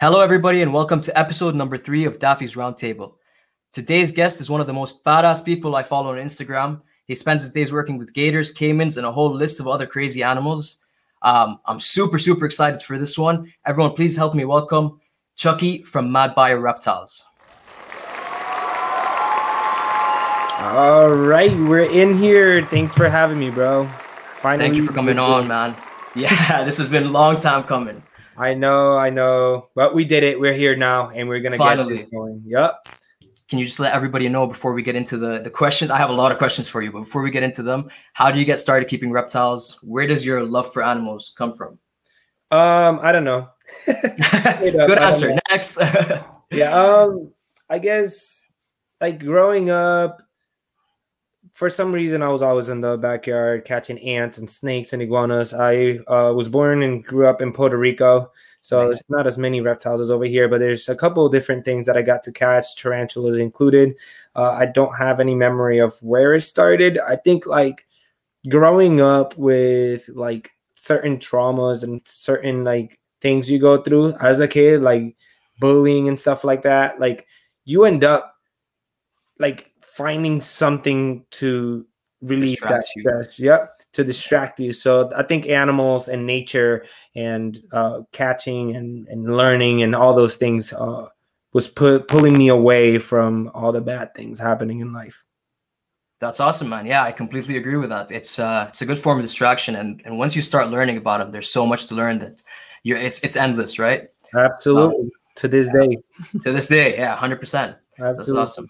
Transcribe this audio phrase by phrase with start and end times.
[0.00, 3.14] Hello, everybody, and welcome to episode number three of Daffy's Roundtable.
[3.72, 6.82] Today's guest is one of the most badass people I follow on Instagram.
[7.06, 10.22] He spends his days working with gators, caimans, and a whole list of other crazy
[10.22, 10.76] animals.
[11.22, 13.52] Um, I'm super, super excited for this one.
[13.66, 15.00] Everyone, please help me welcome
[15.34, 17.26] Chucky from Mad Bio Reptiles.
[20.60, 22.64] All right, we're in here.
[22.66, 23.88] Thanks for having me, bro.
[24.36, 25.74] Finally, thank you for coming on, man.
[26.14, 28.02] Yeah, this has been a long time coming.
[28.38, 30.38] I know, I know, but we did it.
[30.38, 31.96] We're here now, and we're gonna Finally.
[31.96, 32.42] get it going.
[32.46, 32.86] Yep.
[33.48, 35.90] Can you just let everybody know before we get into the the questions?
[35.90, 38.30] I have a lot of questions for you, but before we get into them, how
[38.30, 39.78] do you get started keeping reptiles?
[39.82, 41.78] Where does your love for animals come from?
[42.50, 43.48] Um, I don't know.
[43.86, 45.36] Good answer.
[45.50, 45.78] Next.
[46.50, 46.72] yeah.
[46.72, 47.32] Um,
[47.68, 48.50] I guess
[49.00, 50.22] like growing up,
[51.58, 55.52] for some reason, I was always in the backyard catching ants and snakes and iguanas.
[55.52, 58.94] I uh, was born and grew up in Puerto Rico, so nice.
[58.94, 61.84] it's not as many reptiles as over here, but there's a couple of different things
[61.86, 63.96] that I got to catch, tarantulas included.
[64.36, 66.96] Uh, I don't have any memory of where it started.
[67.00, 67.88] I think like
[68.48, 74.46] growing up with like certain traumas and certain like things you go through as a
[74.46, 75.16] kid, like
[75.58, 77.26] bullying and stuff like that, like
[77.64, 78.36] you end up
[79.40, 81.84] like finding something to
[82.22, 83.40] release distract that stress.
[83.40, 84.72] Yep, to distract you.
[84.72, 90.36] So I think animals and nature and uh, catching and, and learning and all those
[90.36, 91.08] things uh,
[91.52, 95.26] was put pulling me away from all the bad things happening in life.
[96.20, 96.86] That's awesome, man.
[96.86, 98.12] Yeah, I completely agree with that.
[98.12, 101.18] It's uh, it's a good form of distraction, and and once you start learning about
[101.18, 102.42] them, there's so much to learn that
[102.84, 104.08] you're it's it's endless, right?
[104.34, 104.96] Absolutely.
[104.96, 105.86] Um, to this yeah.
[105.86, 105.96] day.
[106.42, 107.76] to this day, yeah, hundred percent.
[107.98, 108.68] That's awesome.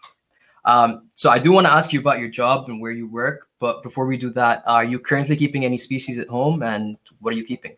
[0.69, 3.49] Um, so I do want to ask you about your job and where you work,
[3.59, 7.33] but before we do that, are you currently keeping any species at home, and what
[7.33, 7.75] are you keeping?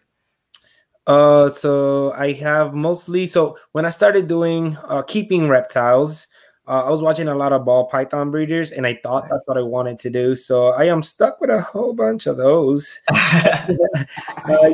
[1.06, 3.26] Uh, so I have mostly.
[3.26, 6.26] So when I started doing uh, keeping reptiles,
[6.70, 9.58] uh, I was watching a lot of ball python breeders, and I thought that's what
[9.58, 10.36] I wanted to do.
[10.36, 13.00] So I am stuck with a whole bunch of those.
[13.10, 13.16] uh,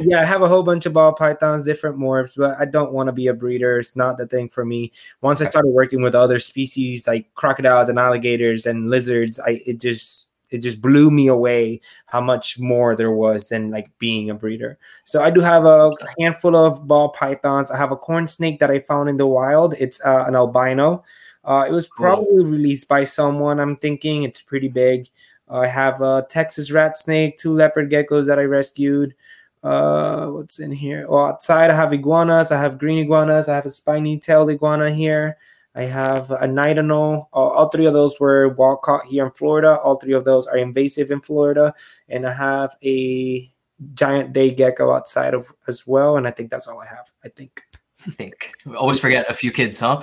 [0.03, 3.07] yeah, I have a whole bunch of ball pythons, different morphs, but I don't want
[3.07, 3.79] to be a breeder.
[3.79, 4.93] It's not the thing for me.
[5.23, 9.81] Once I started working with other species like crocodiles and alligators and lizards, I it
[9.81, 14.35] just it just blew me away how much more there was than like being a
[14.35, 14.79] breeder.
[15.05, 17.71] So I do have a handful of ball pythons.
[17.71, 19.75] I have a corn snake that I found in the wild.
[19.79, 21.03] It's uh, an albino.
[21.47, 22.47] Uh, it was probably cool.
[22.47, 23.61] released by someone.
[23.61, 25.07] I'm thinking it's pretty big.
[25.49, 29.15] Uh, I have a Texas rat snake, two leopard geckos that I rescued.
[29.63, 31.07] Uh, what's in here?
[31.09, 32.51] Oh, outside I have iguanas.
[32.51, 33.49] I have green iguanas.
[33.49, 35.39] I have a spiny tailed iguana here.
[35.77, 37.29] I have a knight anole.
[37.33, 39.79] Uh, all three of those were wild caught here in Florida.
[39.79, 41.75] All three of those are invasive in Florida.
[42.09, 43.51] And I have a
[43.95, 46.17] giant day gecko outside of as well.
[46.17, 47.13] And I think that's all I have.
[47.25, 47.61] I think.
[48.07, 50.03] I think we always forget a few kids, huh?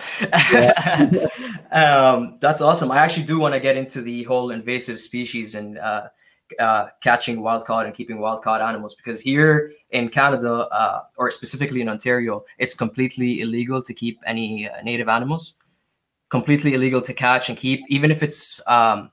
[0.52, 1.28] Yeah.
[1.72, 2.92] um, that's awesome.
[2.92, 6.10] I actually do want to get into the whole invasive species and uh,
[6.60, 11.32] uh, catching wild caught and keeping wild caught animals because here in Canada, uh, or
[11.32, 15.58] specifically in Ontario, it's completely illegal to keep any uh, native animals.
[16.30, 18.60] Completely illegal to catch and keep, even if it's.
[18.68, 19.12] Um,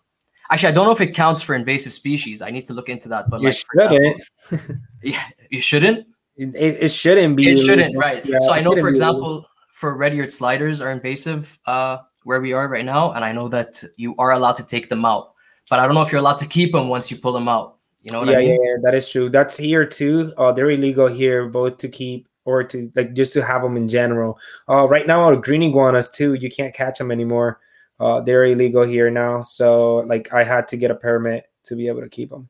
[0.51, 2.41] actually, I don't know if it counts for invasive species.
[2.41, 3.28] I need to look into that.
[3.28, 3.57] But you like,
[3.91, 4.22] shouldn't.
[5.03, 6.07] Yeah, you shouldn't.
[6.41, 7.51] It, it, shouldn't be.
[7.51, 8.25] It shouldn't, right?
[8.25, 12.67] Yeah, so I know, for example, for red-eared sliders are invasive uh, where we are
[12.67, 15.34] right now, and I know that you are allowed to take them out,
[15.69, 17.77] but I don't know if you're allowed to keep them once you pull them out.
[18.03, 18.49] You know what yeah, I mean?
[18.51, 19.28] Yeah, yeah, that is true.
[19.28, 20.33] That's here too.
[20.39, 23.87] Uh, they're illegal here, both to keep or to like just to have them in
[23.87, 24.39] general.
[24.67, 26.33] Uh, right now, our green iguanas too.
[26.34, 27.61] You can't catch them anymore.
[27.99, 29.43] Uh, they're illegal here now.
[29.43, 32.49] So like, I had to get a permit to be able to keep them.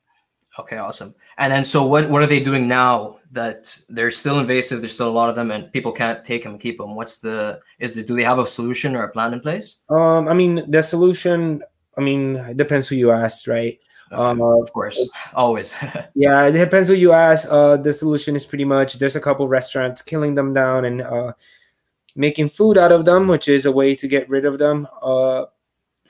[0.59, 1.15] Okay, awesome.
[1.41, 4.81] And then, so what what are they doing now that they're still invasive?
[4.81, 6.95] There's still a lot of them, and people can't take them keep them.
[6.95, 9.79] What's the is the do they have a solution or a plan in place?
[9.89, 11.63] Um, I mean, the solution.
[11.97, 13.81] I mean, it depends who you ask, right?
[14.13, 15.77] Okay, um, of course, always.
[16.15, 17.49] yeah, it depends who you ask.
[17.51, 21.33] Uh, the solution is pretty much there's a couple restaurants killing them down and uh,
[22.15, 24.87] making food out of them, which is a way to get rid of them.
[25.01, 25.47] Uh,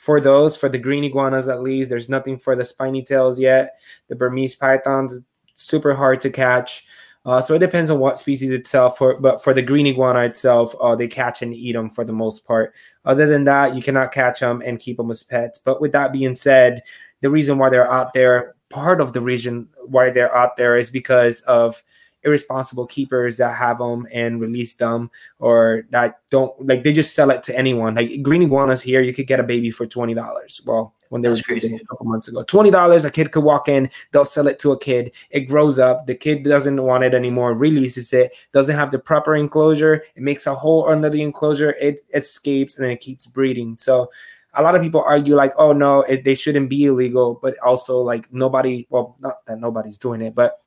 [0.00, 3.78] for those, for the green iguanas at least, there's nothing for the spiny tails yet.
[4.08, 5.22] The Burmese pythons,
[5.56, 6.86] super hard to catch.
[7.26, 8.96] Uh, so it depends on what species itself.
[8.96, 12.14] For but for the green iguana itself, uh, they catch and eat them for the
[12.14, 12.72] most part.
[13.04, 15.58] Other than that, you cannot catch them and keep them as pets.
[15.58, 16.82] But with that being said,
[17.20, 20.90] the reason why they're out there, part of the reason why they're out there is
[20.90, 21.84] because of
[22.22, 27.30] irresponsible keepers that have them and release them or that don't like they just sell
[27.30, 30.94] it to anyone like green iguanas here you could get a baby for $20 well
[31.10, 31.74] when they That's were crazy.
[31.74, 32.42] a couple months ago.
[32.42, 35.12] Twenty dollars, a kid could walk in, they'll sell it to a kid.
[35.30, 36.06] It grows up.
[36.06, 40.04] The kid doesn't want it anymore, releases it, doesn't have the proper enclosure.
[40.14, 41.72] It makes a hole under the enclosure.
[41.72, 43.76] It escapes and then it keeps breeding.
[43.76, 44.10] So
[44.54, 48.00] a lot of people argue like, oh no, it, they shouldn't be illegal, but also
[48.00, 48.86] like nobody.
[48.88, 50.60] Well, not that nobody's doing it, but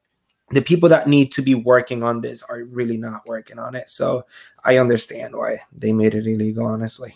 [0.54, 3.90] the people that need to be working on this are really not working on it.
[3.90, 4.26] So
[4.64, 7.16] I understand why they made it illegal, honestly.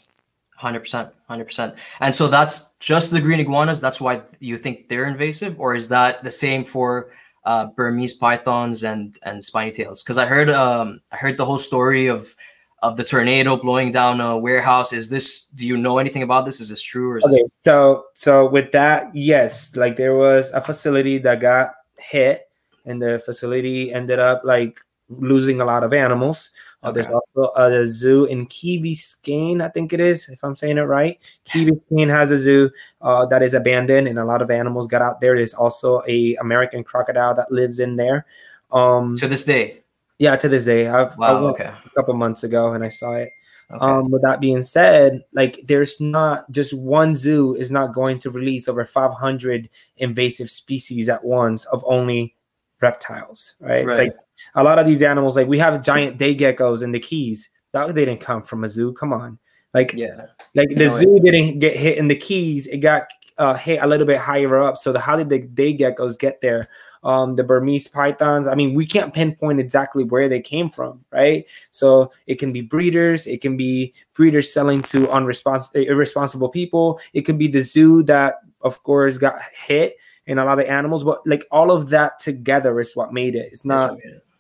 [0.59, 1.11] 100%.
[1.29, 1.75] 100%.
[1.99, 3.79] And so that's just the green iguanas.
[3.79, 5.59] That's why you think they're invasive?
[5.59, 7.11] Or is that the same for
[7.45, 10.03] uh, Burmese pythons and, and spiny tails?
[10.03, 12.35] Because I heard um, I heard the whole story of
[12.83, 14.93] of the tornado blowing down a warehouse.
[14.93, 15.45] Is this?
[15.55, 16.59] Do you know anything about this?
[16.59, 17.11] Is this true?
[17.11, 21.39] Or is okay, this- so so with that, yes, like there was a facility that
[21.39, 22.46] got hit
[22.87, 24.79] and the facility ended up like
[25.09, 26.49] losing a lot of animals.
[26.83, 30.77] Uh, There's also a zoo in Key Biscayne, I think it is, if I'm saying
[30.77, 31.17] it right.
[31.45, 32.69] Key Biscayne has a zoo
[33.01, 35.35] uh, that is abandoned, and a lot of animals got out there.
[35.35, 38.25] There's also a American crocodile that lives in there.
[38.71, 39.81] Um, to this day.
[40.19, 40.87] Yeah, to this day.
[40.87, 41.65] I've, wow, okay.
[41.85, 43.31] a couple months ago and I saw it.
[43.69, 43.85] Okay.
[43.85, 48.31] Um, with that being said, like there's not just one zoo is not going to
[48.31, 52.36] release over 500 invasive species at once of only
[52.81, 53.85] reptiles, right?
[53.85, 53.89] right.
[53.89, 54.15] It's like
[54.56, 57.50] a lot of these animals, like we have giant day geckos in the Keys.
[57.74, 58.94] That they didn't come from a zoo.
[58.94, 59.38] Come on,
[59.74, 62.68] like yeah, like the no, zoo didn't get hit in the Keys.
[62.68, 63.07] It got
[63.38, 64.77] uh, hit a little bit higher up.
[64.77, 66.68] So the, how did the day geckos get there?
[67.03, 68.47] Um, the Burmese pythons.
[68.47, 71.45] I mean, we can't pinpoint exactly where they came from, right?
[71.69, 77.00] So it can be breeders, it can be breeders selling to unresponsible, irresponsible people.
[77.13, 79.97] It could be the zoo that, of course, got hit
[80.27, 83.50] in a lot of animals, but like all of that together is what made it.
[83.51, 83.97] It's not.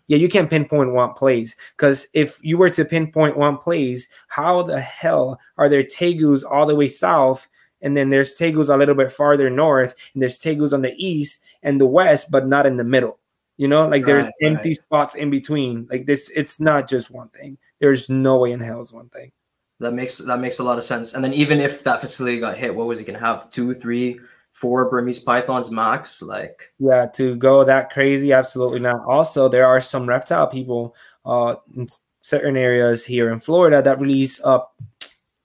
[0.09, 4.63] Yeah, you can't pinpoint one place because if you were to pinpoint one place, how
[4.63, 7.49] the hell are there tegus all the way south,
[7.81, 11.43] and then there's tegus a little bit farther north, and there's tegus on the east
[11.61, 13.19] and the west, but not in the middle?
[13.57, 14.77] You know, like there's right, empty right.
[14.77, 15.87] spots in between.
[15.89, 17.57] Like this, it's not just one thing.
[17.79, 19.31] There's no way in hell is one thing.
[19.79, 21.13] That makes that makes a lot of sense.
[21.13, 23.51] And then even if that facility got hit, what was he gonna have?
[23.51, 24.19] Two, three,
[24.57, 26.21] four Burmese pythons max.
[26.21, 29.05] Like yeah, to go that crazy, absolutely not.
[29.05, 30.95] Also, there are some reptile people
[31.25, 31.87] uh, in
[32.21, 34.59] certain areas here in Florida that release uh,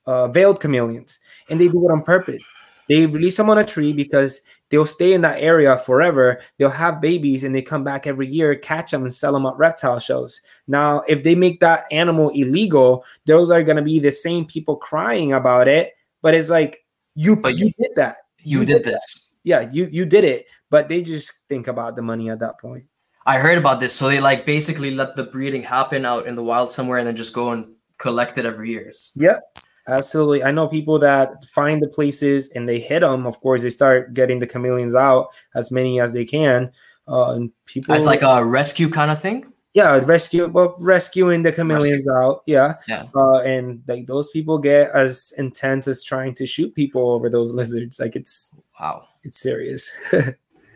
[0.06, 1.20] uh, veiled chameleons,
[1.50, 2.42] and they do it on purpose.
[2.88, 6.40] They release them on a tree because they'll stay in that area forever.
[6.58, 9.56] They'll have babies and they come back every year, catch them and sell them at
[9.56, 10.40] reptile shows.
[10.66, 14.76] Now, if they make that animal illegal, those are going to be the same people
[14.76, 15.92] crying about it.
[16.22, 19.30] But it's like you, but you did that you, you did, did this.
[19.44, 22.84] Yeah, you you did it, but they just think about the money at that point.
[23.26, 23.94] I heard about this.
[23.94, 27.16] So they like basically let the breeding happen out in the wild somewhere and then
[27.16, 27.66] just go and
[27.98, 28.92] collect it every year.
[29.16, 29.40] Yep.
[29.88, 30.44] Absolutely.
[30.44, 33.26] I know people that find the places and they hit them.
[33.26, 36.70] Of course, they start getting the chameleons out as many as they can.
[37.08, 37.94] Uh, and people.
[37.94, 42.12] It's like a rescue kind of thing yeah rescue well rescuing the chameleons Rescue.
[42.12, 42.74] out yeah.
[42.86, 43.06] Yeah.
[43.14, 47.54] Uh, and like those people get as intense as trying to shoot people over those
[47.60, 47.98] lizards.
[47.98, 49.06] Like it's wow.
[49.22, 49.92] it's serious.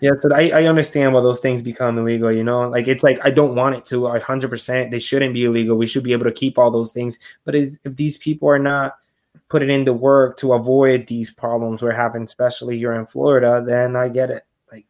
[0.03, 2.69] Yeah so I, I understand why those things become illegal you know?
[2.69, 5.79] Like it's like i don't want it to 100% they shouldn't be illegal.
[5.79, 7.19] We should be able to keep all those things.
[7.47, 8.97] But if these people are not
[9.49, 13.97] putting in the work to avoid these problems we're having especially here in florida then
[13.97, 14.43] i get it.
[14.71, 14.87] Like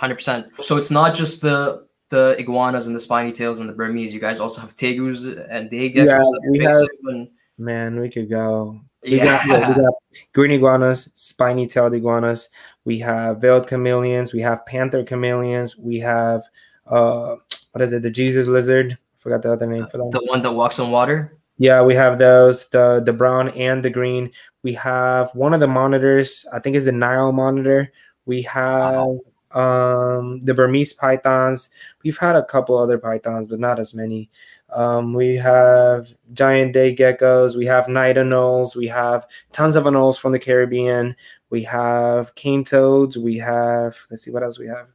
[0.00, 4.14] 100% so it's not just the the iguanas and the spiny tails and the Burmese.
[4.14, 7.28] You guys also have tegus and get yeah, have, and,
[7.58, 8.78] man, we could go.
[9.02, 9.44] We yeah.
[9.46, 9.94] Got, we got
[10.34, 12.50] green iguanas, spiny tailed iguanas.
[12.84, 14.34] We have veiled chameleons.
[14.34, 15.76] We have panther chameleons.
[15.78, 16.42] We have
[16.86, 17.36] uh,
[17.72, 18.02] what is it?
[18.02, 18.92] The Jesus lizard.
[18.92, 20.10] I forgot the other name for that.
[20.12, 21.38] The one that walks on water.
[21.56, 24.32] Yeah, we have those the the brown and the green.
[24.62, 26.44] We have one of the monitors.
[26.52, 27.90] I think is the Nile monitor.
[28.26, 28.94] We have.
[28.96, 29.20] Wow
[29.54, 31.70] um, the Burmese pythons.
[32.02, 34.30] We've had a couple other pythons, but not as many.
[34.74, 37.56] Um, we have giant day geckos.
[37.56, 38.74] We have knight anoles.
[38.74, 41.14] We have tons of anoles from the Caribbean.
[41.50, 43.18] We have cane toads.
[43.18, 44.88] We have, let's see what else we have.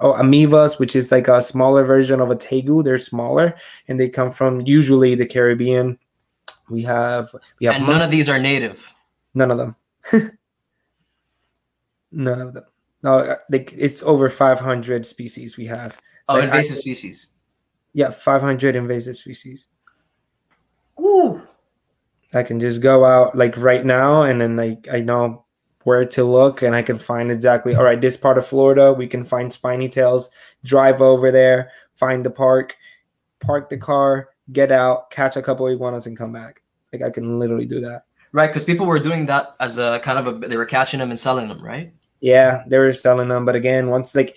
[0.00, 2.84] Oh, ameivas, which is like a smaller version of a tegu.
[2.84, 3.54] They're smaller
[3.88, 5.98] and they come from usually the Caribbean.
[6.68, 8.92] We have, we have, and none of these are native.
[9.34, 9.76] None of them.
[12.12, 12.64] none of them.
[13.04, 16.00] No, uh, like it's over 500 species we have.
[16.26, 17.28] Oh, like invasive I, species.
[17.92, 19.68] Yeah, 500 invasive species.
[20.98, 21.42] Ooh.
[22.34, 25.44] I can just go out like right now and then like I know
[25.84, 29.06] where to look and I can find exactly all right, this part of Florida, we
[29.06, 30.30] can find spiny tails,
[30.64, 32.74] drive over there, find the park,
[33.38, 36.62] park the car, get out, catch a couple of iguanas and come back.
[36.90, 38.04] Like I can literally do that.
[38.32, 41.10] Right, because people were doing that as a kind of a they were catching them
[41.10, 41.92] and selling them, right?
[42.24, 44.34] Yeah, they were selling them, but again, once like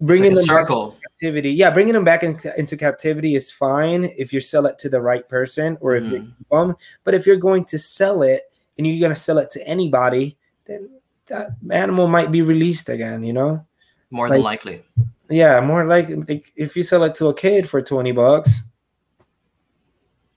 [0.00, 0.96] bringing like them circle.
[1.02, 4.88] captivity, yeah, bringing them back into, into captivity is fine if you sell it to
[4.88, 6.26] the right person or if you mm.
[6.38, 6.76] keep them.
[7.02, 8.42] But if you're going to sell it
[8.78, 10.88] and you're going to sell it to anybody, then
[11.26, 13.24] that animal might be released again.
[13.24, 13.66] You know?
[14.12, 14.80] More than likely.
[15.28, 18.70] Yeah, more like, like if you sell it to a kid for twenty bucks.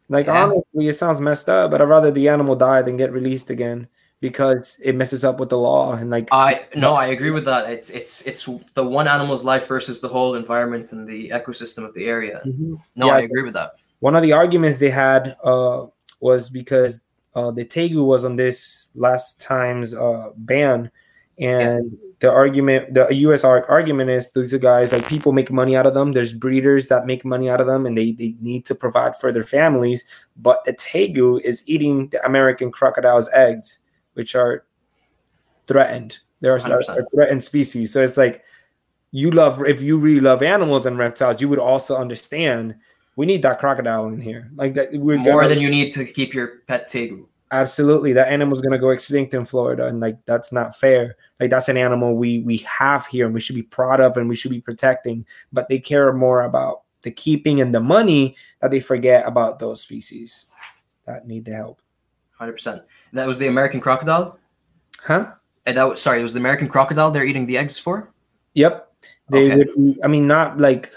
[0.10, 0.46] Like Yeah.
[0.46, 3.88] honestly, it sounds messed up, but I'd rather the animal die than get released again
[4.24, 7.70] because it messes up with the law and like I no, I agree with that.
[7.76, 11.94] It's it's it's the one animal's life versus the whole environment and the ecosystem of
[11.94, 12.38] the area.
[12.46, 12.80] Mhm.
[12.96, 13.16] No, Yeah.
[13.20, 13.70] I agree with that.
[14.00, 15.80] one of the arguments they had uh,
[16.22, 16.94] was because
[17.36, 18.58] uh, the tegu was on this
[18.96, 20.90] last time's uh, ban,
[21.40, 23.44] and the argument, the U.S.
[23.44, 26.14] arg- argument is these are guys like people make money out of them.
[26.14, 29.30] There's breeders that make money out of them, and they they need to provide for
[29.36, 30.06] their families.
[30.48, 33.80] But the tegu is eating the American crocodile's eggs,
[34.14, 34.66] which are
[35.68, 36.20] threatened.
[36.42, 37.94] There are, are threatened species.
[37.94, 38.44] So it's like
[39.12, 42.76] you love if you really love animals and reptiles, you would also understand
[43.16, 44.48] we need that crocodile in here.
[44.56, 47.26] Like that we're More gonna- than you need to keep your pet tegu.
[47.52, 51.16] absolutely that animal's gonna go extinct in Florida, and like that's not fair.
[51.40, 54.28] Like that's an animal we we have here and we should be proud of and
[54.28, 55.26] we should be protecting.
[55.54, 59.82] But they care more about the keeping and the money that they forget about those
[59.82, 60.46] species
[61.06, 61.82] that need the help.
[62.32, 62.82] Hundred percent.
[63.14, 64.38] That was the American crocodile.
[65.02, 65.32] Huh?
[65.66, 68.10] And that was sorry, it was the American crocodile they're eating the eggs for.
[68.56, 68.90] Yep.
[69.30, 69.56] They Okay.
[69.76, 70.00] would.
[70.04, 70.92] I mean, not like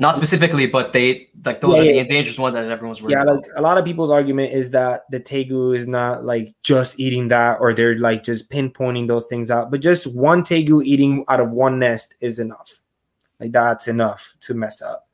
[0.00, 1.92] Not specifically, but they like those Yeah, are yeah.
[1.94, 3.26] the endangered ones that everyone's worried about.
[3.26, 3.42] yeah, about.
[3.42, 7.28] like a lot of people's argument is that the tegu is not like just eating
[7.28, 9.70] that, or they're like just pinpointing those things out.
[9.72, 12.80] But just one tegu eating out of one nest is enough.
[13.40, 15.08] Like that's enough to mess up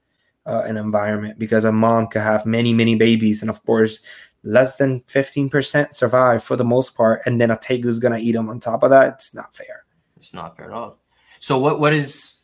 [0.47, 4.05] uh, an environment because a mom could have many, many babies, and of course,
[4.45, 8.19] less than fifteen percent survive for the most part, and then a tegu is gonna
[8.19, 9.15] eat them on top of that.
[9.15, 9.83] It's not fair.
[10.17, 10.99] It's not fair at all.
[11.41, 12.43] So what what is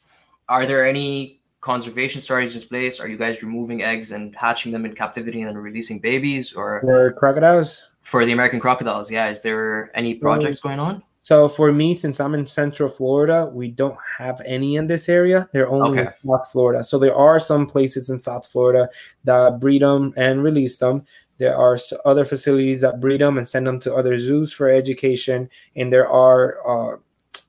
[0.49, 3.00] are there any conservation strategies in place?
[3.00, 6.80] Are you guys removing eggs and hatching them in captivity and then releasing babies or
[6.80, 9.11] For crocodiles, for the American crocodiles?
[9.11, 11.02] Yeah, is there any projects going on?
[11.23, 15.49] So for me, since I'm in Central Florida, we don't have any in this area.
[15.52, 16.16] They're only in Okay.
[16.26, 16.83] South Florida.
[16.83, 18.88] So there are some places in South Florida
[19.25, 21.04] that breed them and release them.
[21.41, 25.49] There are other facilities that breed them and send them to other zoos for education.
[25.75, 26.97] And there are uh,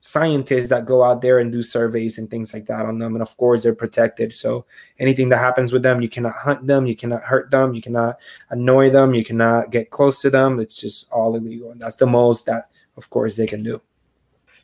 [0.00, 3.14] scientists that go out there and do surveys and things like that on them.
[3.14, 4.32] And of course, they're protected.
[4.32, 4.64] So
[4.98, 8.18] anything that happens with them, you cannot hunt them, you cannot hurt them, you cannot
[8.48, 10.58] annoy them, you cannot get close to them.
[10.58, 11.70] It's just all illegal.
[11.70, 13.80] And that's the most that, of course, they can do.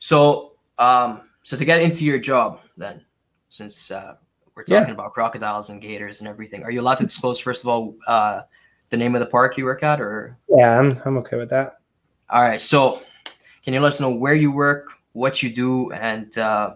[0.01, 3.05] So um so to get into your job then,
[3.49, 4.15] since uh,
[4.55, 4.81] we're Yeah.
[4.81, 7.95] talking about crocodiles and gators and everything, are you allowed to disclose first of all
[8.07, 8.43] uh,
[8.91, 11.79] the name of the park you work at or Yeah, I'm, I'm okay with that.
[12.31, 12.61] All right.
[12.61, 13.03] So,
[13.65, 16.75] can you let us know where you work, what you do, and uh,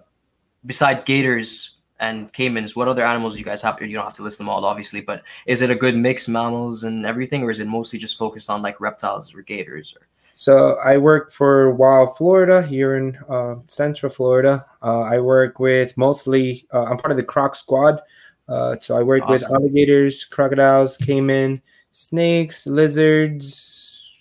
[0.66, 3.80] besides gators and caimans, what other animals you guys have?
[3.80, 6.84] You don't have to list them all, obviously, but is it a good mix, mammals
[6.84, 9.94] and everything, or is it mostly just focused on like reptiles or gators?
[9.98, 14.66] Or So I work for Wild Florida here in uh, Central Florida.
[14.82, 16.66] Uh, I work with mostly.
[16.72, 18.00] Uh, I'm part of the Croc Squad.
[18.48, 21.62] Uh, so I work with alligators, crocodiles, caiman,
[21.92, 24.18] snakes, lizards,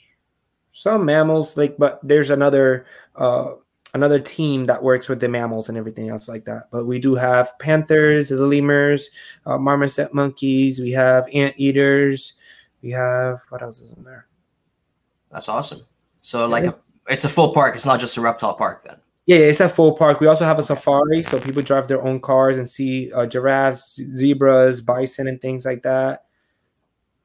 [0.72, 1.58] some mammals.
[1.58, 2.86] Like, but there's another
[3.16, 3.54] uh,
[3.94, 6.70] another team that works with the mammals and everything else like that.
[6.72, 9.10] But we do have panthers, lemurs,
[9.46, 10.80] uh, marmoset monkeys.
[10.80, 12.34] We have anteaters.
[12.82, 14.28] We have what else is in there?
[15.32, 15.82] that's awesome.
[16.22, 16.76] So, like, a,
[17.08, 17.76] it's a full park.
[17.76, 18.98] It's not just a reptile park then.
[19.26, 20.20] Yeah, yeah, it's a full park.
[20.20, 23.96] We also have a safari, so people drive their own cars and see uh, giraffes,
[24.16, 26.26] zebras, bison, and things like that.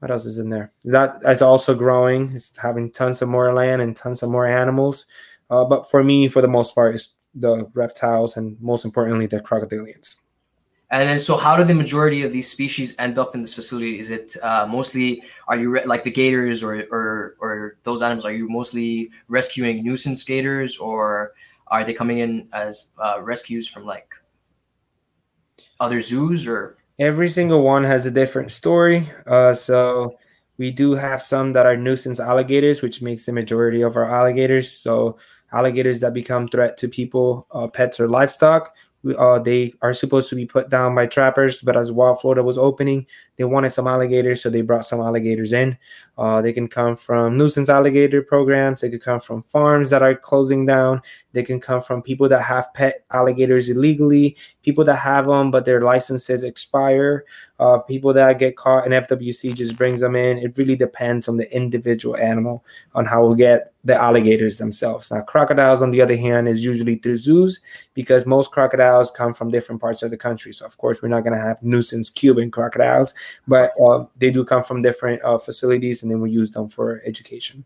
[0.01, 0.73] What else is in there?
[0.85, 2.31] That is also growing.
[2.35, 5.07] It's having tons of more land and tons of more animals.
[5.49, 9.41] Uh, but for me, for the most part, it's the reptiles and most importantly, the
[9.41, 10.21] crocodilians.
[10.89, 13.99] And then, so how do the majority of these species end up in this facility?
[13.99, 18.25] Is it uh, mostly are you re- like the gators or, or or those animals?
[18.25, 21.33] Are you mostly rescuing nuisance gators, or
[21.67, 24.15] are they coming in as uh, rescues from like
[25.81, 26.47] other zoos?
[26.47, 29.11] Or Every single one has a different story.
[29.27, 30.17] Uh, so
[30.57, 34.73] we do have some that are nuisance alligators, which makes the majority of our alligators.
[34.73, 35.19] So
[35.53, 38.75] alligators that become threat to people, uh, pets, or livestock.
[39.03, 42.43] We, uh, they are supposed to be put down by trappers, but as Wild Florida
[42.43, 45.77] was opening, they wanted some alligators, so they brought some alligators in.
[46.19, 48.81] Uh, they can come from nuisance alligator programs.
[48.81, 51.03] They could come from farms that are closing down.
[51.33, 55.67] They can come from people that have pet alligators illegally, people that have them but
[55.67, 57.25] their licenses expire,
[57.59, 60.39] uh, people that get caught and FWC just brings them in.
[60.39, 62.65] It really depends on the individual animal
[62.95, 65.13] on how we get the alligators themselves.
[65.13, 67.61] Now, crocodiles, on the other hand, is usually through zoos
[67.95, 70.53] because most crocodiles come from different parts of the country.
[70.53, 73.15] So, of course, we're not going to have nuisance Cuban crocodiles,
[73.47, 77.03] but uh, they do come from different uh, facilities and then we use them for
[77.05, 77.65] education.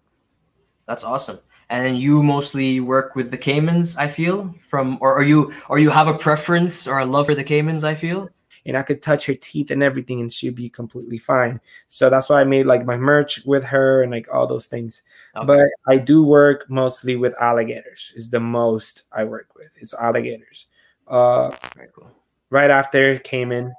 [0.86, 1.38] That's awesome.
[1.68, 5.78] And then you mostly work with the caimans, I feel, from or are you or
[5.78, 7.84] you have a preference or a love for the caimans?
[7.84, 8.28] I feel?
[8.66, 11.60] And I could touch her teeth and everything and she'd be completely fine.
[11.86, 15.02] So that's why I made like my merch with her and like all those things.
[15.36, 15.46] Okay.
[15.46, 19.70] But I do work mostly with alligators, is the most I work with.
[19.80, 20.66] It's alligators.
[21.06, 21.50] Uh
[21.94, 22.10] cool.
[22.50, 23.72] right after caiman,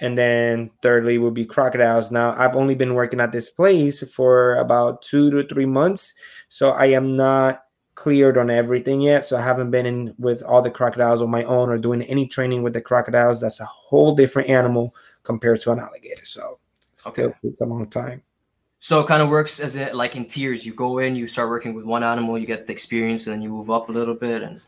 [0.00, 2.12] and then thirdly will be crocodiles.
[2.12, 6.14] Now i've only been working at this place for about two to three months
[6.48, 7.62] so i am not
[7.96, 9.24] cleared on everything yet.
[9.24, 12.28] So i haven't been in with all the crocodiles on my own or doing any
[12.28, 13.40] training with the crocodiles.
[13.40, 16.24] That's a whole different animal compared to an alligator.
[16.24, 16.58] So
[16.94, 17.34] still okay.
[17.42, 18.22] takes a long time.
[18.78, 20.64] So it kind of works as it like in tiers.
[20.64, 23.42] You go in you start working with one animal you get the experience and then
[23.42, 24.60] you move up a little bit and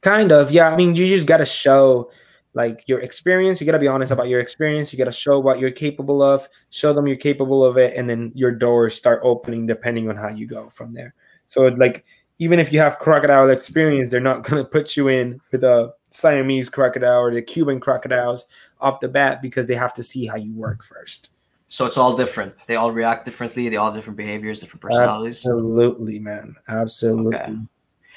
[0.00, 0.70] kind of yeah.
[0.70, 2.10] I mean you just got to show
[2.54, 4.92] like your experience you got to be honest about your experience.
[4.92, 8.08] You got to show what you're capable of show them you're capable of it and
[8.08, 11.14] then your doors start opening depending on how you go from there.
[11.46, 12.04] So like
[12.38, 15.94] even if you have crocodile experience they're not going to put you in with a
[16.10, 18.48] siamese crocodile or the cuban crocodiles
[18.80, 21.32] off the bat because they have to see how you work first.
[21.68, 22.54] So it's all different.
[22.66, 23.70] They all react differently.
[23.70, 25.38] They all have different behaviors different personalities.
[25.38, 26.54] Absolutely man.
[26.68, 27.34] Absolutely.
[27.34, 27.56] Okay.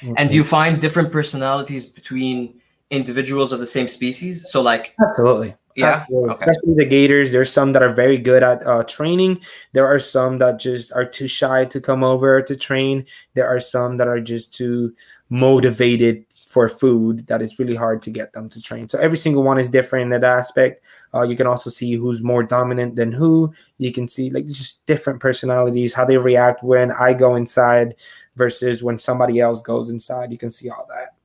[0.03, 0.13] Okay.
[0.17, 2.59] and do you find different personalities between
[2.95, 4.49] individuals of the same species?
[4.49, 5.55] So like absolutely.
[5.75, 6.29] Yeah, absolutely.
[6.29, 6.39] Okay.
[6.39, 7.31] especially the gators.
[7.33, 9.41] There's some that are very good at uh, training.
[9.73, 13.05] There are some that just are too shy to come over to train.
[13.33, 14.95] There are some that are just too
[15.29, 18.87] motivated for food that is really hard to get them to train.
[18.87, 20.81] So every single one is different in that aspect.
[21.13, 23.53] Uh, you can also see who's more dominant than who.
[23.77, 27.95] You can see like just different personalities, how they react when I go inside
[28.35, 30.31] versus when somebody else goes inside.
[30.31, 31.15] You can see all that.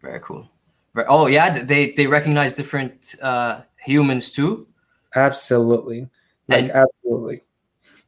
[0.00, 0.48] Very cool.
[0.96, 4.66] Oh yeah, they they recognize different uh, humans too.
[5.14, 6.08] Absolutely,
[6.48, 7.42] like and, absolutely.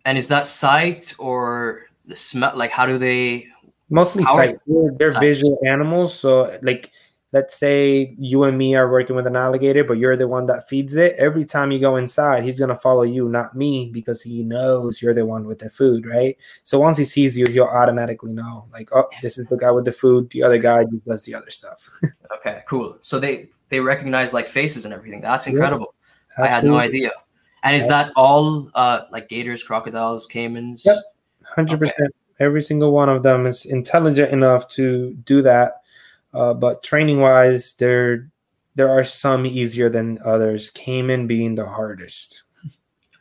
[0.04, 2.52] And is that sight or the smell?
[2.54, 3.48] Like, how do they?
[3.88, 4.58] Mostly sight.
[4.66, 5.20] They're, they're sight.
[5.20, 6.90] visual animals, so like
[7.32, 10.68] let's say you and me are working with an alligator, but you're the one that
[10.68, 11.14] feeds it.
[11.18, 15.14] Every time you go inside, he's gonna follow you, not me, because he knows you're
[15.14, 16.36] the one with the food, right?
[16.62, 19.86] So once he sees you, he'll automatically know, like, oh, this is the guy with
[19.86, 20.30] the food.
[20.30, 21.88] The other guy does the other stuff.
[22.36, 22.98] okay, cool.
[23.00, 25.22] So they they recognize like faces and everything.
[25.22, 25.94] That's incredible.
[26.38, 27.12] Yeah, I had no idea.
[27.64, 30.84] And is that all uh like gators, crocodiles, caimans?
[30.84, 30.96] Yep,
[31.44, 31.92] hundred okay.
[31.92, 32.14] percent.
[32.40, 35.81] Every single one of them is intelligent enough to do that
[36.34, 38.30] uh, but training wise, there
[38.74, 40.70] there are some easier than others.
[40.70, 42.44] Caiman being the hardest.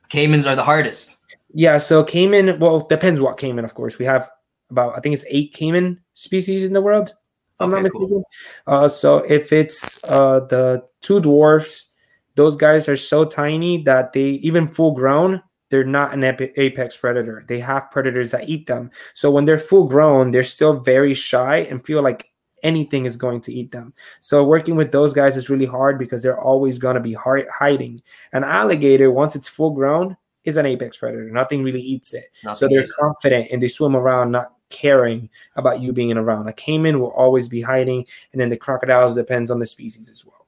[0.09, 1.17] Caimans are the hardest.
[1.53, 2.59] Yeah, so caiman.
[2.59, 4.29] Well, depends what caiman, Of course, we have
[4.69, 7.09] about I think it's eight caiman species in the world.
[7.09, 7.15] If
[7.59, 8.07] I'm not mistaken.
[8.07, 8.23] Cool.
[8.65, 11.91] Uh, so if it's uh, the two dwarfs,
[12.35, 17.45] those guys are so tiny that they even full grown they're not an apex predator.
[17.47, 18.91] They have predators that eat them.
[19.13, 22.30] So when they're full grown, they're still very shy and feel like
[22.63, 23.93] anything is going to eat them.
[24.19, 28.01] So working with those guys is really hard because they're always going to be hiding.
[28.33, 31.29] An alligator, once it's full grown, is an apex predator.
[31.29, 32.25] Nothing really eats it.
[32.43, 36.47] Nothing so they're confident and they swim around not caring about you being around.
[36.47, 40.25] A caiman will always be hiding, and then the crocodiles depends on the species as
[40.25, 40.47] well.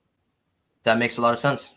[0.83, 1.73] That makes a lot of sense.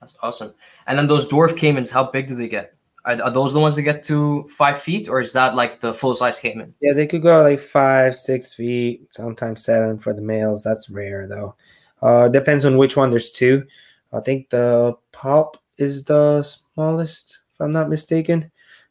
[0.00, 0.54] That's awesome.
[0.86, 2.74] And then those dwarf caimans, how big do they get?
[3.04, 5.92] Are, are, those the ones that get to five feet, or is that like the
[5.92, 6.74] full size caiman?
[6.80, 10.64] Yeah, they could go like five, six feet, sometimes seven for the males.
[10.64, 11.54] That's rare though.
[12.00, 13.10] Uh, depends on which one.
[13.10, 13.66] There's two.
[14.12, 18.50] I think the pop is the smallest, if I'm not mistaken.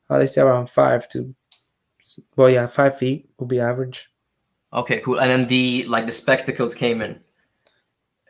[0.10, 1.34] Uh, they say around five to,
[2.36, 4.10] well, yeah, five feet will be average.
[4.74, 5.20] Okay, cool.
[5.20, 7.22] And then the like the spectacled caiman,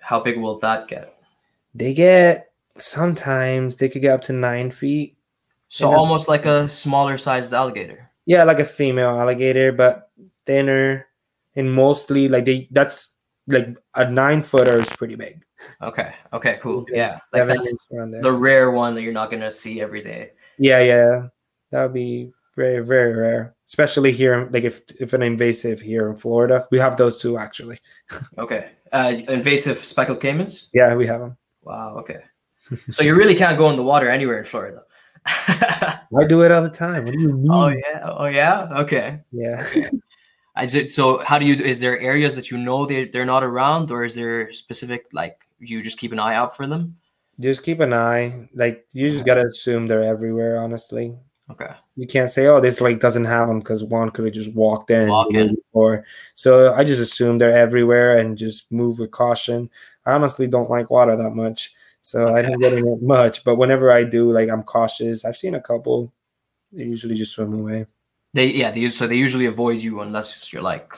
[0.02, 1.16] how big will that get?
[1.74, 5.18] They get sometimes they could get up to nine feet
[5.74, 8.12] so almost like a smaller sized alligator.
[8.26, 10.12] Yeah, like a female alligator, but
[10.46, 11.08] thinner
[11.56, 15.44] and mostly like they that's like a nine footer is pretty big.
[15.82, 16.14] Okay.
[16.32, 16.86] Okay, cool.
[16.90, 17.20] Yeah.
[17.32, 20.32] Like that's the rare one that you're not gonna see every day.
[20.60, 21.28] Yeah, yeah.
[21.72, 23.56] That would be very, very rare.
[23.68, 26.68] Especially here, like if if an invasive here in Florida.
[26.70, 27.80] We have those two actually.
[28.38, 28.72] okay.
[28.92, 30.70] Uh invasive speckled caimans?
[30.74, 31.38] Yeah, we have them.
[31.64, 32.20] Wow, okay.
[32.90, 34.84] so you really can't go in the water anywhere in Florida.
[35.26, 37.06] I do it all the time.
[37.06, 37.52] What do you oh, mean?
[37.52, 38.02] Oh yeah.
[38.04, 38.68] Oh yeah.
[38.82, 39.20] Okay.
[39.32, 39.66] Yeah.
[40.62, 41.24] Is it so?
[41.24, 41.56] How do you?
[41.56, 45.40] Is there areas that you know they they're not around, or is there specific like
[45.60, 46.98] you just keep an eye out for them?
[47.40, 48.50] Just keep an eye.
[48.54, 50.62] Like you just gotta assume they're everywhere.
[50.62, 51.16] Honestly,
[51.50, 51.74] Okay.
[51.96, 54.92] you can't say, "Oh, this lake doesn't have them" because one could have just walked
[54.92, 55.10] in.
[55.10, 55.56] Walk in.
[55.56, 56.06] before.
[56.36, 59.72] So I just assume they're everywhere and just move with caution.
[60.06, 63.46] I honestly don't like water that much, so I don't get in it much.
[63.46, 65.24] But whenever I do, like I'm cautious.
[65.24, 66.12] I've seen a couple.
[66.74, 67.88] They usually just swim away.
[68.34, 68.72] They yeah.
[68.72, 70.94] They so they usually avoid you unless you're like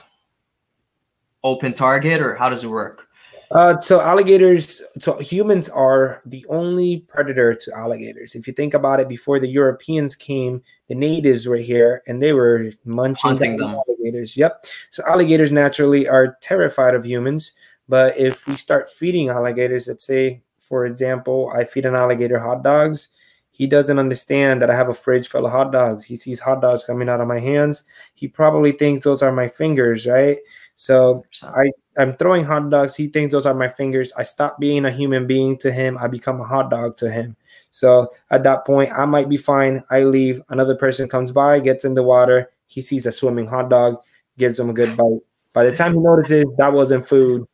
[1.44, 3.06] open target, or how does it work?
[3.52, 8.34] Uh, so alligators, so humans are the only predator to alligators.
[8.34, 12.32] If you think about it, before the Europeans came, the natives were here and they
[12.32, 13.76] were munching down them.
[13.76, 14.36] alligators.
[14.36, 14.64] Yep.
[14.90, 17.52] So alligators naturally are terrified of humans.
[17.88, 22.62] But if we start feeding alligators, let's say, for example, I feed an alligator hot
[22.62, 23.10] dogs,
[23.56, 26.04] he doesn't understand that I have a fridge full of hot dogs.
[26.04, 27.88] He sees hot dogs coming out of my hands.
[28.14, 30.36] He probably thinks those are my fingers, right?
[30.74, 32.94] So I I'm throwing hot dogs.
[32.94, 34.12] He thinks those are my fingers.
[34.18, 35.96] I stop being a human being to him.
[35.96, 37.34] I become a hot dog to him.
[37.70, 39.82] So at that point, I might be fine.
[39.88, 40.42] I leave.
[40.50, 42.50] Another person comes by, gets in the water.
[42.66, 44.02] He sees a swimming hot dog,
[44.36, 45.20] gives him a good bite.
[45.54, 47.46] By the time he notices that wasn't food,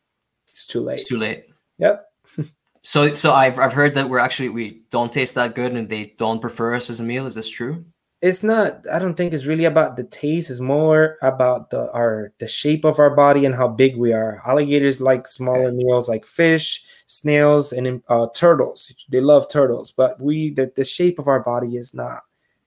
[0.49, 0.99] it's too late.
[0.99, 1.45] it's too late.
[1.77, 2.11] Yep.
[2.83, 6.13] So so I've I've heard that we're actually we don't taste that good and they
[6.17, 7.25] don't prefer us as a meal.
[7.25, 7.85] Is this true?
[8.21, 8.85] It's not.
[8.89, 10.49] I don't think it's really about the taste.
[10.49, 14.41] It's more about the our the shape of our body and how big we are.
[14.45, 18.93] Alligators like smaller meals, like fish, snails, and uh, turtles.
[19.09, 22.23] They love turtles, but we the, the shape of our body is not.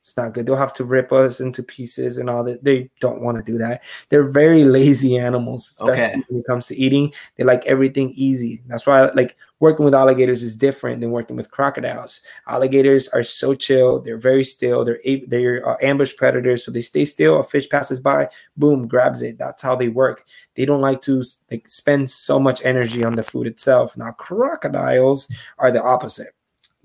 [0.06, 0.46] It's not good.
[0.46, 2.62] They'll have to rip us into pieces and all that.
[2.62, 3.82] They don't want to do that.
[4.08, 6.22] They're very lazy animals, especially Okay.
[6.28, 7.12] when it comes to eating.
[7.34, 8.62] They like everything easy.
[8.68, 12.20] That's why like working with alligators is different than working with crocodiles.
[12.46, 13.98] Alligators are so chill.
[13.98, 14.84] They're very still.
[14.84, 17.40] They're they're uh, ambush predators, so they stay still.
[17.40, 19.38] A fish passes by, boom, grabs it.
[19.38, 20.24] That's how they work.
[20.54, 23.96] They don't like to like spend so much energy on the food itself.
[23.96, 26.32] Now crocodiles are the opposite.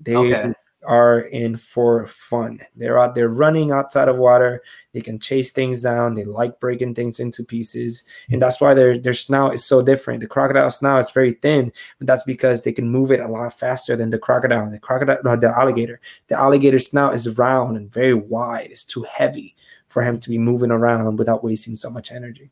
[0.00, 0.52] They Okay.
[0.84, 2.60] Are in for fun.
[2.76, 4.62] They're out there running outside of water.
[4.92, 6.14] They can chase things down.
[6.14, 10.20] They like breaking things into pieces, and that's why their their snout is so different.
[10.20, 13.52] The crocodile snout is very thin, but that's because they can move it a lot
[13.52, 14.70] faster than the crocodile.
[14.70, 16.00] The crocodile, no, the alligator.
[16.28, 18.68] The alligator snout is round and very wide.
[18.70, 19.54] It's too heavy
[19.88, 22.50] for him to be moving around without wasting so much energy.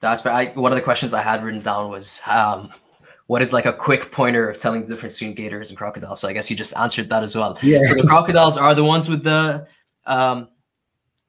[0.00, 2.70] That's I, one of the questions I had written down was um,
[3.26, 6.20] what is like a quick pointer of telling the difference between gators and crocodiles?
[6.20, 7.58] So I guess you just answered that as well.
[7.62, 9.66] Yeah, So the crocodiles are the ones with the
[10.06, 10.48] um,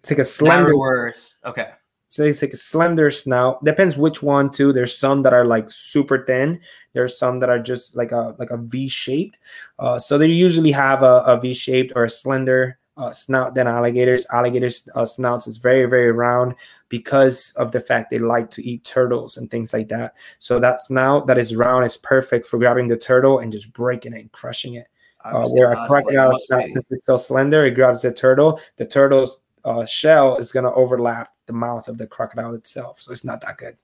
[0.02, 0.68] it's like a slender.
[0.68, 1.16] narrower.
[1.46, 1.70] Okay.
[2.08, 3.64] So it's like a slender snout.
[3.66, 4.72] Depends which one too.
[4.72, 6.62] There's some that are like super thin.
[6.94, 9.40] There's some that are just like a like a V shaped.
[9.80, 13.68] Uh, so they usually have a, a V shaped or a slender uh, snout than
[13.68, 14.26] alligators.
[14.32, 16.56] Alligators uh, snouts is very very round
[16.90, 20.14] because of the fact they like to eat turtles and things like that.
[20.40, 24.14] So that snout that is round is perfect for grabbing the turtle and just breaking
[24.14, 24.88] it and crushing it.
[25.24, 28.60] Uh, where a crocodile snout, since it's so slender, it grabs the turtle.
[28.78, 33.12] The turtle's uh, shell is going to overlap the mouth of the crocodile itself, so
[33.12, 33.76] it's not that good.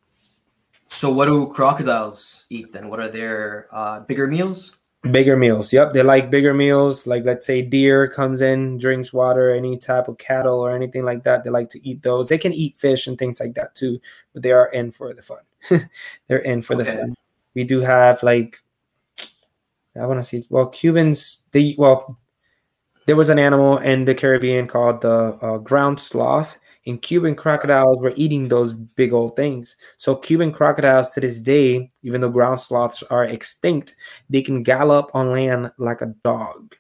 [0.88, 2.89] So what do crocodiles eat then?
[2.89, 4.78] What are their uh, bigger meals?
[5.09, 5.73] Bigger meals.
[5.73, 7.07] Yep, they like bigger meals.
[7.07, 11.23] Like let's say deer comes in, drinks water, any type of cattle or anything like
[11.23, 11.43] that.
[11.43, 12.29] They like to eat those.
[12.29, 13.99] They can eat fish and things like that too,
[14.33, 15.39] but they are in for the fun.
[16.27, 17.15] They're in for the fun.
[17.55, 18.57] We do have like
[19.99, 20.45] I want to see.
[20.49, 21.45] Well, Cubans.
[21.51, 22.19] They well,
[23.07, 28.01] there was an animal in the Caribbean called the uh, ground sloth, and Cuban crocodiles
[28.01, 29.77] were eating those big old things.
[29.97, 33.95] So Cuban crocodiles to this day, even though ground sloths are extinct,
[34.29, 36.75] they can gallop on land like a dog.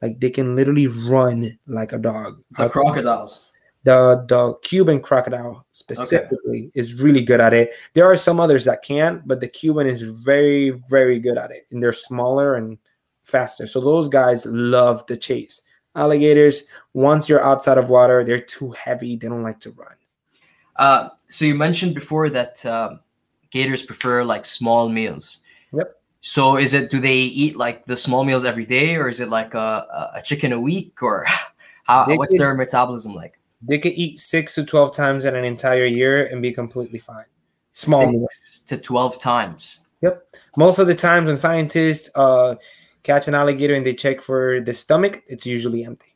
[0.00, 2.42] Like they can literally run like a dog.
[2.58, 3.48] The crocodiles.
[3.84, 7.74] The the Cuban crocodile specifically is really good at it.
[7.94, 11.66] There are some others that can, but the Cuban is very very good at it,
[11.72, 12.78] and they're smaller and
[13.24, 13.66] faster.
[13.66, 15.62] So those guys love the chase.
[15.94, 19.16] Alligators, once you're outside of water, they're too heavy.
[19.16, 19.94] They don't like to run.
[20.76, 23.00] Uh, so you mentioned before that um,
[23.50, 25.40] gators prefer like small meals.
[25.72, 26.00] Yep.
[26.20, 29.28] So is it do they eat like the small meals every day, or is it
[29.28, 31.26] like a, a chicken a week, or
[31.84, 33.32] how, what's could- their metabolism like?
[33.68, 37.26] They could eat six to twelve times in an entire year and be completely fine.
[37.72, 38.64] Small meals.
[38.66, 39.80] To twelve times.
[40.00, 40.36] Yep.
[40.56, 42.56] Most of the times when scientists uh,
[43.02, 46.14] catch an alligator and they check for the stomach, it's usually empty.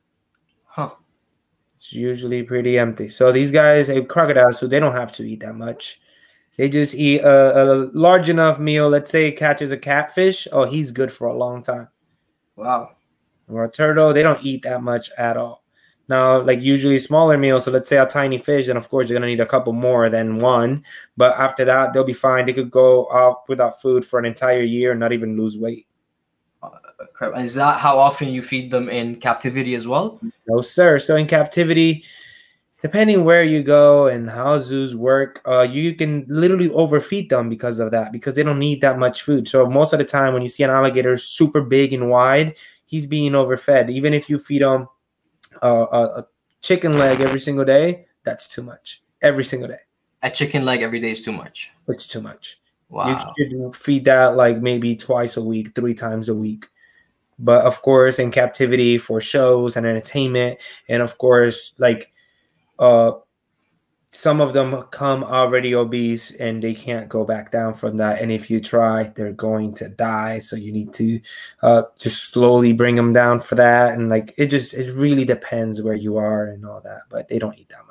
[0.66, 0.90] Huh.
[1.75, 3.09] It's usually pretty empty.
[3.09, 6.01] So these guys, they crocodiles, so they don't have to eat that much.
[6.57, 8.88] They just eat a, a large enough meal.
[8.88, 10.49] Let's say it catches a catfish.
[10.53, 11.88] Oh, he's good for a long time.
[12.57, 12.92] Wow.
[13.49, 15.64] Or a turtle, they don't eat that much at all.
[16.09, 19.18] Now, like usually smaller meals, so let's say a tiny fish, then of course you're
[19.18, 20.85] gonna need a couple more than one.
[21.16, 22.46] But after that, they'll be fine.
[22.46, 25.87] They could go out without food for an entire year and not even lose weight.
[27.37, 30.20] Is that how often you feed them in captivity as well?
[30.46, 30.98] No, sir.
[30.98, 32.05] So in captivity,
[32.83, 37.79] depending where you go and how zoos work, uh, you can literally overfeed them because
[37.79, 39.48] of that, because they don't need that much food.
[39.48, 43.07] So most of the time, when you see an alligator super big and wide, he's
[43.07, 43.88] being overfed.
[43.90, 44.88] Even if you feed him
[45.62, 46.26] uh, a, a
[46.61, 49.02] chicken leg every single day, that's too much.
[49.22, 49.81] Every single day.
[50.22, 51.70] A chicken leg every day is too much.
[51.88, 52.61] It's too much.
[52.88, 53.09] Wow.
[53.37, 56.66] You should feed that like maybe twice a week, three times a week.
[57.38, 62.12] But of course, in captivity for shows and entertainment, and of course, like
[62.79, 63.12] uh
[64.12, 68.22] some of them come already obese and they can't go back down from that.
[68.22, 70.38] And if you try they're going to die.
[70.38, 71.20] So you need to
[71.62, 73.94] uh just slowly bring them down for that.
[73.94, 77.03] And like it just it really depends where you are and all that.
[77.11, 77.86] But they don't eat that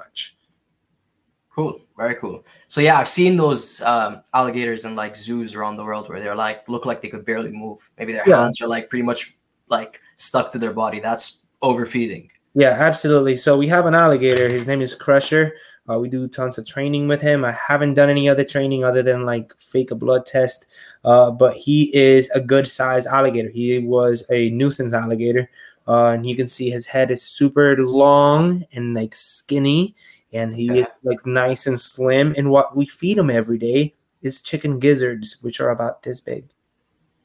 [1.55, 5.83] cool very cool so yeah i've seen those um, alligators in like zoos around the
[5.83, 8.41] world where they're like look like they could barely move maybe their yeah.
[8.41, 9.37] hands are like pretty much
[9.69, 13.35] like stuck to their body that's overfeeding yeah, absolutely.
[13.35, 14.47] So we have an alligator.
[14.47, 15.53] His name is Crusher.
[15.89, 17.43] Uh, we do tons of training with him.
[17.43, 20.65] I haven't done any other training other than like fake a blood test.
[21.03, 23.49] Uh, but he is a good sized alligator.
[23.49, 25.49] He was a nuisance alligator.
[25.85, 29.93] Uh, and you can see his head is super long and like skinny.
[30.35, 32.33] And he is like nice and slim.
[32.37, 36.45] And what we feed him every day is chicken gizzards, which are about this big.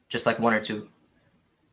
[0.07, 0.87] Just like one or two.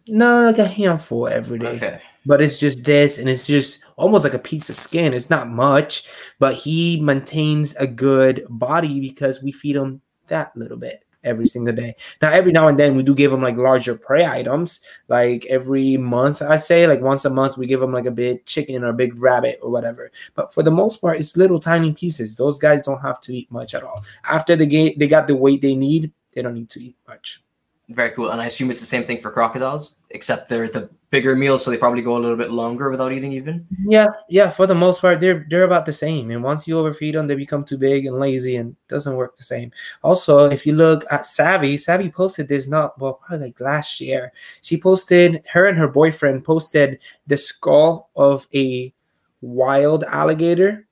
[0.07, 1.77] No, like a handful every day.
[1.77, 5.31] Okay but it's just this and it's just almost like a piece of skin it's
[5.31, 6.07] not much
[6.39, 11.75] but he maintains a good body because we feed him that little bit every single
[11.75, 11.95] day.
[12.23, 14.81] Now every now and then we do give them like larger prey items.
[15.09, 18.45] Like every month i say like once a month we give them like a big
[18.47, 20.11] chicken or a big rabbit or whatever.
[20.35, 22.37] But for the most part it's little tiny pieces.
[22.37, 24.03] Those guys don't have to eat much at all.
[24.25, 27.41] After the game they got the weight they need they don't need to eat much.
[27.89, 28.31] Very cool.
[28.31, 31.71] And i assume it's the same thing for crocodiles except they're the bigger meals, so
[31.71, 33.67] they probably go a little bit longer without eating even.
[33.87, 34.51] Yeah, yeah.
[34.51, 36.31] For the most part, they're they're about the same.
[36.31, 39.43] And once you overfeed them, they become too big and lazy, and doesn't work the
[39.43, 39.73] same.
[40.03, 44.33] Also, if you look at Savvy, Savvy posted this not well probably like last year.
[44.63, 48.93] She posted her and her boyfriend posted the skull of a
[49.41, 50.87] wild alligator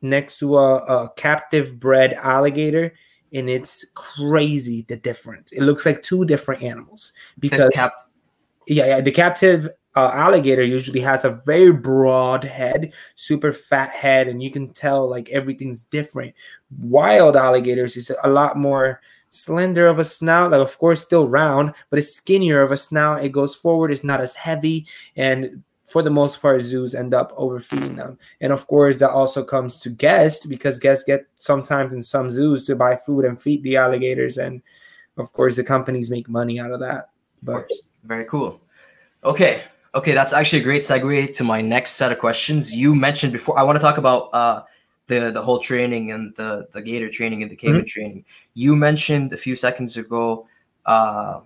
[0.00, 2.92] next to a, a captive bred alligator
[3.32, 5.52] and it's crazy the difference.
[5.52, 7.94] It looks like two different animals because cap-
[8.66, 14.28] yeah, yeah, the captive uh, alligator usually has a very broad head, super fat head,
[14.28, 16.34] and you can tell like everything's different.
[16.78, 21.74] Wild alligators is a lot more slender of a snout, like of course still round,
[21.90, 23.24] but it's skinnier of a snout.
[23.24, 27.34] It goes forward, it's not as heavy, and for the most part, zoos end up
[27.36, 28.18] overfeeding them.
[28.40, 32.64] And of course, that also comes to guests because guests get sometimes in some zoos
[32.66, 34.62] to buy food and feed the alligators, and
[35.18, 37.10] of course, the companies make money out of that.
[37.42, 37.70] But
[38.02, 38.60] very cool.
[39.24, 39.62] Okay.
[39.94, 42.74] Okay, that's actually a great segue to my next set of questions.
[42.74, 44.62] You mentioned before I want to talk about uh,
[45.06, 47.86] the the whole training and the the gator training and the caiman mm-hmm.
[47.86, 48.24] training.
[48.54, 50.46] You mentioned a few seconds ago
[50.86, 51.40] uh,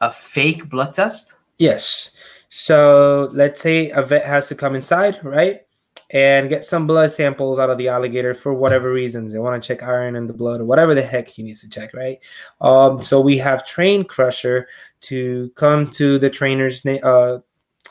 [0.00, 1.34] a fake blood test.
[1.58, 2.16] Yes.
[2.48, 5.62] So let's say a vet has to come inside, right?
[6.12, 9.32] And get some blood samples out of the alligator for whatever reasons.
[9.32, 11.70] They want to check iron in the blood or whatever the heck he needs to
[11.70, 12.18] check, right?
[12.60, 14.68] Um, so we have trained Crusher
[15.02, 17.00] to come to the trainer's name.
[17.02, 17.38] Uh,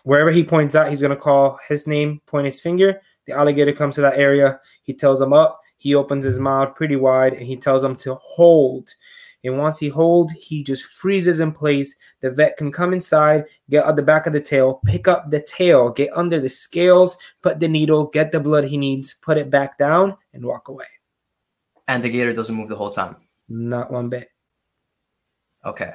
[0.03, 3.01] wherever he points out, he's going to call his name, point his finger.
[3.25, 4.59] The alligator comes to that area.
[4.83, 5.59] He tells him up.
[5.77, 8.93] He opens his mouth pretty wide and he tells him to hold.
[9.43, 11.95] And once he hold, he just freezes in place.
[12.21, 15.41] The vet can come inside, get at the back of the tail, pick up the
[15.41, 19.49] tail, get under the scales, put the needle, get the blood he needs, put it
[19.49, 20.85] back down, and walk away.
[21.87, 23.15] And the gator doesn't move the whole time.
[23.49, 24.29] Not one bit.
[25.65, 25.93] Okay.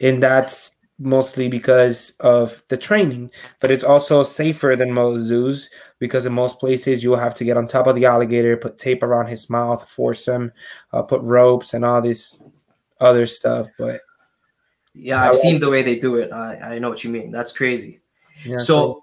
[0.00, 3.30] And that's mostly because of the training,
[3.60, 7.56] but it's also safer than most zoos because in most places you'll have to get
[7.56, 10.52] on top of the alligator, put tape around his mouth, force him,
[10.92, 12.40] uh, put ropes and all this
[13.00, 13.68] other stuff.
[13.78, 14.00] But
[14.94, 16.32] yeah, I've seen the way they do it.
[16.32, 17.30] I, I know what you mean.
[17.30, 18.00] That's crazy.
[18.44, 19.00] Yeah, so crazy.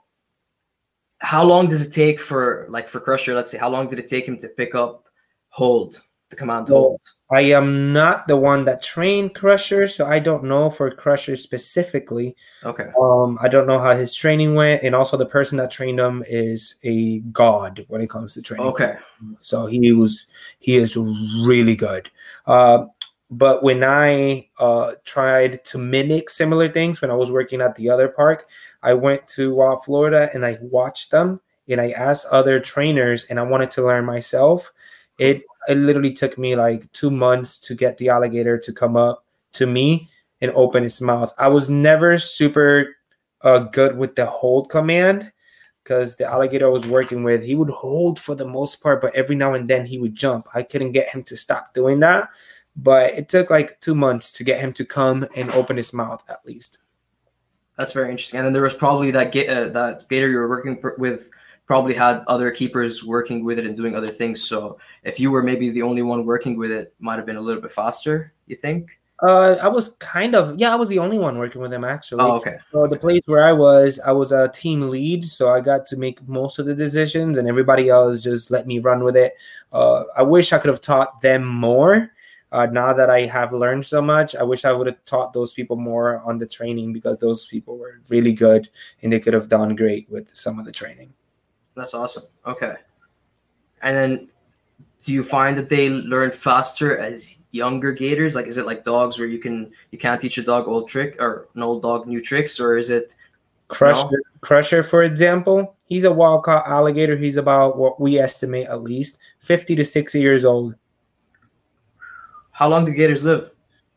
[1.20, 4.08] how long does it take for like for Crusher, let's say, how long did it
[4.08, 5.06] take him to pick up
[5.50, 7.02] hold, the command so hold?
[7.32, 12.36] I am not the one that trained Crusher, so I don't know for Crusher specifically.
[12.64, 12.90] Okay.
[13.02, 16.24] Um, I don't know how his training went, and also the person that trained him
[16.28, 18.68] is a god when it comes to training.
[18.68, 18.98] Okay.
[19.38, 20.28] So he was
[20.60, 22.12] he is really good.
[22.46, 22.86] Uh,
[23.32, 27.90] but when I uh, tried to mimic similar things when I was working at the
[27.90, 28.48] other park,
[28.84, 33.40] I went to Wild Florida and I watched them and I asked other trainers and
[33.40, 34.72] I wanted to learn myself.
[35.18, 39.26] It it literally took me like two months to get the alligator to come up
[39.54, 40.10] to me
[40.42, 41.34] and open his mouth.
[41.40, 42.96] I was never super
[43.42, 45.32] uh, good with the hold command
[45.84, 49.16] because the alligator I was working with, he would hold for the most part, but
[49.16, 50.48] every now and then he would jump.
[50.54, 52.30] I couldn't get him to stop doing that,
[52.76, 56.24] but it took like two months to get him to come and open his mouth
[56.30, 56.80] at least.
[57.78, 58.40] That's very interesting.
[58.40, 61.30] And then there was probably that ga- uh, that gator you were working with
[61.66, 64.48] probably had other keepers working with it and doing other things.
[64.48, 67.42] So if you were maybe the only one working with it, might have been a
[67.42, 68.32] little bit faster.
[68.48, 68.90] You think?
[69.24, 72.22] Uh, I was kind of yeah, I was the only one working with him actually.
[72.22, 72.58] Oh, okay.
[72.72, 75.98] So the place where I was, I was a team lead, so I got to
[75.98, 79.34] make most of the decisions, and everybody else just let me run with it.
[79.72, 82.12] Uh, I wish I could have taught them more.
[82.52, 85.52] Uh, now that I have learned so much, I wish I would have taught those
[85.52, 88.70] people more on the training because those people were really good
[89.02, 91.14] and they could have done great with some of the training.
[91.76, 92.24] That's awesome.
[92.46, 92.76] Okay.
[93.82, 94.30] And then
[95.04, 98.36] do you find that they learn faster as younger gators?
[98.36, 101.16] Like, is it like dogs where you can you can't teach a dog old trick
[101.20, 103.14] or an old dog new tricks, or is it
[103.68, 104.04] Crusher?
[104.04, 104.18] No?
[104.42, 107.16] Crusher, for example, he's a wild caught alligator.
[107.16, 110.76] He's about what we estimate at least fifty to sixty years old.
[112.56, 113.52] How long do gators live?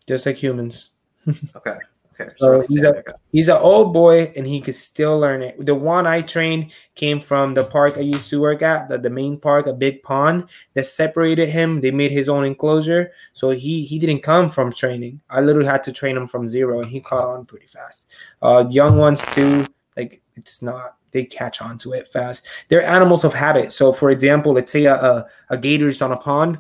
[0.09, 0.91] Just like humans.
[1.57, 1.79] okay.
[2.13, 2.29] Okay.
[2.39, 5.65] So he's a, he's an old boy and he could still learn it.
[5.65, 9.11] The one I trained came from the park I used to work at, the, the
[9.11, 11.81] main park, a big pond that separated him.
[11.81, 13.13] They made his own enclosure.
[13.33, 15.21] So he he didn't come from training.
[15.31, 18.09] I literally had to train him from zero and he caught on pretty fast.
[18.43, 19.67] Uh young ones too,
[19.97, 22.45] like it's not they catch on to it fast.
[22.67, 23.71] They're animals of habit.
[23.71, 26.59] So for example, let's say a, a, a gator's on a pond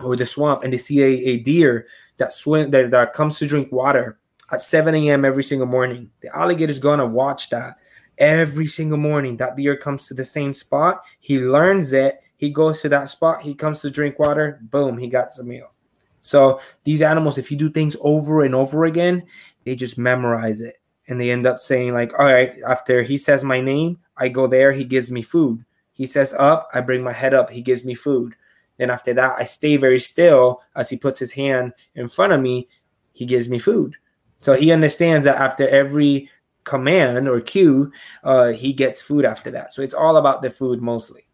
[0.00, 1.86] or the swamp and they see a, a deer
[2.18, 4.16] that swim that, that comes to drink water
[4.50, 5.24] at 7 a.m.
[5.24, 6.10] every single morning.
[6.20, 7.80] The alligator's gonna watch that
[8.18, 9.36] every single morning.
[9.36, 10.96] That deer comes to the same spot.
[11.20, 12.20] He learns it.
[12.36, 13.42] He goes to that spot.
[13.42, 14.60] He comes to drink water.
[14.70, 15.72] Boom, he got some meal.
[16.20, 19.24] So these animals, if you do things over and over again,
[19.64, 20.80] they just memorize it.
[21.08, 24.48] And they end up saying, like, all right, after he says my name, I go
[24.48, 25.64] there, he gives me food.
[25.92, 28.34] He says up, I bring my head up, he gives me food.
[28.78, 32.40] Then after that, I stay very still as he puts his hand in front of
[32.40, 32.68] me,
[33.12, 33.94] he gives me food.
[34.40, 36.30] So he understands that after every
[36.64, 37.90] command or cue,
[38.24, 39.72] uh, he gets food after that.
[39.72, 41.26] So it's all about the food mostly.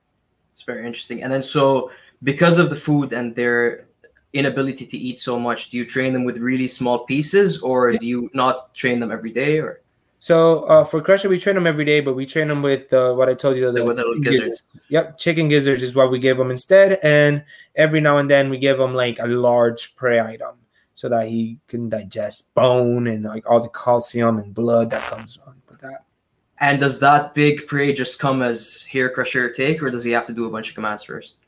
[0.52, 1.22] It's very interesting.
[1.22, 1.90] And then so
[2.22, 3.88] because of the food and their
[4.32, 8.06] inability to eat so much, do you train them with really small pieces or do
[8.06, 9.80] you not train them every day or?
[10.22, 13.12] So uh, for Crusher, we train them every day, but we train them with uh,
[13.12, 13.66] what I told you.
[13.72, 14.62] The, the little gizzards.
[14.88, 17.42] Yep, chicken gizzards is what we give them instead, and
[17.74, 20.54] every now and then we give them like a large prey item
[20.94, 25.38] so that he can digest bone and like all the calcium and blood that comes
[25.44, 26.04] on with that.
[26.60, 30.26] And does that big prey just come as here crusher take, or does he have
[30.26, 31.38] to do a bunch of commands first?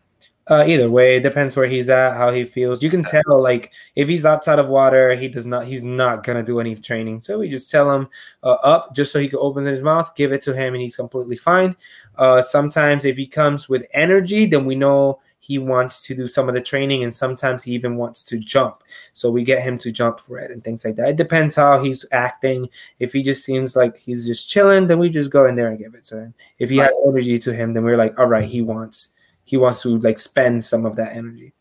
[0.48, 2.82] Uh, either way, it depends where he's at, how he feels.
[2.82, 6.42] You can tell, like, if he's outside of water, he does not, he's not gonna
[6.42, 7.22] do any training.
[7.22, 8.08] So we just tell him
[8.42, 10.96] uh, up just so he can open his mouth, give it to him, and he's
[10.96, 11.76] completely fine.
[12.16, 16.48] Uh, sometimes if he comes with energy, then we know he wants to do some
[16.48, 18.78] of the training and sometimes he even wants to jump
[19.12, 21.82] so we get him to jump for it and things like that it depends how
[21.82, 22.66] he's acting
[22.98, 25.78] if he just seems like he's just chilling then we just go in there and
[25.78, 26.86] give it to him if he right.
[26.86, 29.12] has energy to him then we're like all right he wants
[29.44, 31.52] he wants to like spend some of that energy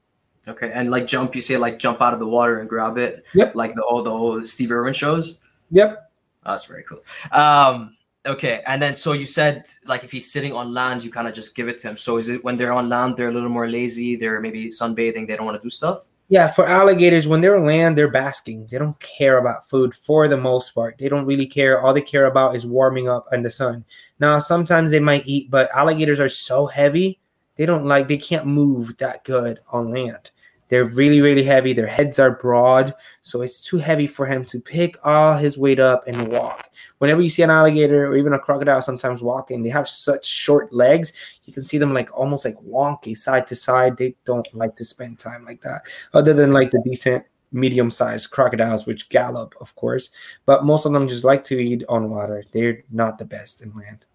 [0.47, 3.23] okay and like jump you say like jump out of the water and grab it
[3.33, 6.11] yep like the old the old steve irwin shows yep
[6.45, 10.53] oh, that's very cool um Okay, and then so you said like if he's sitting
[10.53, 11.97] on land, you kind of just give it to him.
[11.97, 15.27] So is it when they're on land, they're a little more lazy, they're maybe sunbathing,
[15.27, 16.05] they don't want to do stuff?
[16.29, 18.67] Yeah, for alligators, when they're on land, they're basking.
[18.71, 20.97] They don't care about food for the most part.
[20.97, 21.81] They don't really care.
[21.81, 23.83] All they care about is warming up in the sun.
[24.19, 27.19] Now, sometimes they might eat, but alligators are so heavy,
[27.55, 30.31] they don't like they can't move that good on land.
[30.69, 31.73] They're really, really heavy.
[31.73, 35.79] Their heads are broad, so it's too heavy for him to pick all his weight
[35.79, 36.67] up and walk.
[36.97, 40.73] Whenever you see an alligator or even a crocodile sometimes walking, they have such short
[40.73, 41.39] legs.
[41.45, 43.97] You can see them like almost like wonky side to side.
[43.97, 48.31] They don't like to spend time like that, other than like the decent medium sized
[48.31, 50.11] crocodiles, which gallop, of course.
[50.47, 52.43] But most of them just like to eat on water.
[52.51, 54.05] They're not the best in land.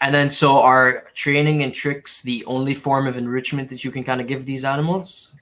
[0.00, 4.04] And then, so are training and tricks the only form of enrichment that you can
[4.04, 5.34] kind of give these animals?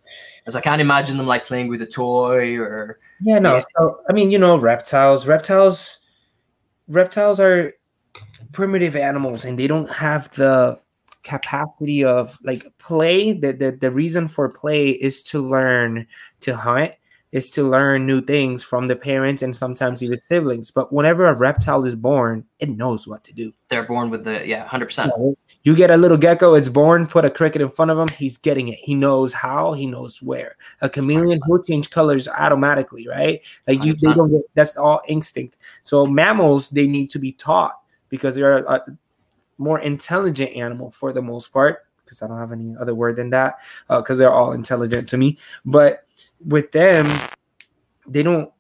[0.46, 2.98] As I can't imagine them like playing with a toy or.
[3.20, 3.60] Yeah, no.
[3.76, 5.26] So, I mean, you know, reptiles.
[5.26, 6.00] Reptiles.
[6.86, 7.72] Reptiles are
[8.52, 10.78] primitive animals, and they don't have the
[11.24, 13.32] capacity of like play.
[13.32, 16.07] The, the the reason for play is to learn
[16.40, 16.92] to hunt
[17.35, 20.70] is to learn new things from the parents and sometimes even siblings.
[20.70, 23.53] But whenever a reptile is born, it knows what to do.
[23.68, 25.12] They're born with the yeah, hundred percent.
[25.64, 28.39] You get a little gecko, it's born, put a cricket in front of him, he's
[28.39, 28.78] getting it.
[28.80, 30.55] He knows how, he knows where.
[30.80, 33.41] A chameleon will change colors automatically, right?
[33.66, 35.57] Like you, they don't get that's all instinct.
[35.82, 37.74] So mammals, they need to be taught
[38.11, 38.85] because they're a
[39.59, 41.78] more intelligent animal for the most part.
[42.05, 43.55] Because I don't have any other word than that,
[43.89, 45.39] because uh, they're all intelligent to me.
[45.64, 46.05] But
[46.45, 47.11] with them,
[48.07, 48.51] they don't.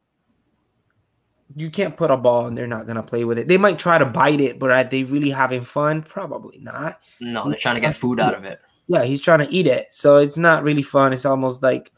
[1.56, 3.46] You can't put a ball and they're not gonna play with it.
[3.46, 6.02] They might try to bite it, but are they really having fun?
[6.02, 6.98] Probably not.
[7.20, 8.60] No, they're trying to get food out of it.
[8.88, 11.12] Yeah, he's trying to eat it, so it's not really fun.
[11.12, 11.92] It's almost like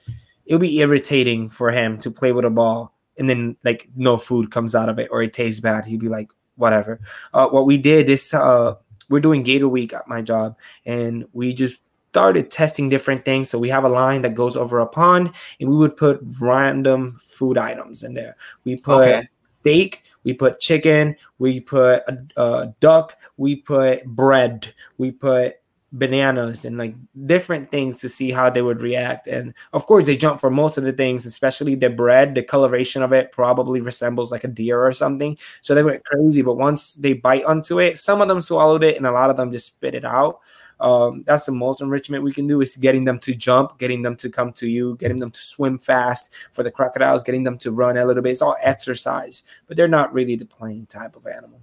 [0.44, 4.50] it'll be irritating for him to play with a ball and then like no food
[4.50, 5.86] comes out of it or it tastes bad.
[5.86, 7.00] He'd be like, whatever.
[7.32, 8.74] Uh, what we did is uh,
[9.08, 11.82] we're doing Gator Week at my job, and we just
[12.16, 13.50] started testing different things.
[13.50, 17.18] So we have a line that goes over a pond, and we would put random
[17.20, 18.36] food items in there.
[18.64, 19.28] We put okay.
[19.60, 25.56] steak, we put chicken, we put a, a duck, we put bread, we put
[25.92, 26.94] bananas and like
[27.26, 29.26] different things to see how they would react.
[29.26, 32.34] And of course, they jump for most of the things, especially the bread.
[32.34, 35.36] The coloration of it probably resembles like a deer or something.
[35.60, 36.40] So they went crazy.
[36.40, 39.36] But once they bite onto it, some of them swallowed it, and a lot of
[39.36, 40.40] them just spit it out.
[40.78, 44.14] Um, that's the most enrichment we can do is getting them to jump, getting them
[44.16, 47.70] to come to you, getting them to swim fast for the crocodiles, getting them to
[47.70, 48.32] run a little bit.
[48.32, 51.60] It's all exercise, but they're not really the playing type of animal.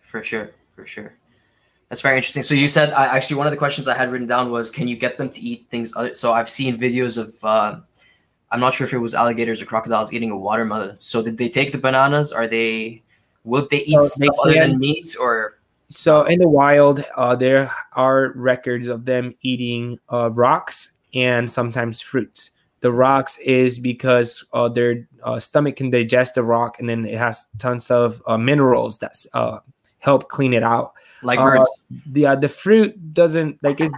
[0.00, 1.14] For sure, for sure.
[1.88, 2.44] That's very interesting.
[2.44, 4.86] So you said I actually one of the questions I had written down was, can
[4.86, 5.92] you get them to eat things?
[5.96, 7.44] Other, so I've seen videos of.
[7.44, 7.80] Uh,
[8.50, 10.94] I'm not sure if it was alligators or crocodiles eating a watermelon.
[11.00, 12.30] So did they take the bananas?
[12.30, 13.02] Are they?
[13.42, 15.58] Will they eat so stuff they other than meat or?
[15.88, 22.00] So in the wild, uh, there are records of them eating uh, rocks and sometimes
[22.00, 22.50] fruits.
[22.80, 27.16] The rocks is because uh, their uh, stomach can digest the rock, and then it
[27.16, 29.60] has tons of uh, minerals that uh,
[30.00, 30.92] help clean it out.
[31.22, 31.86] Like birds.
[32.12, 33.90] Yeah, the fruit doesn't like it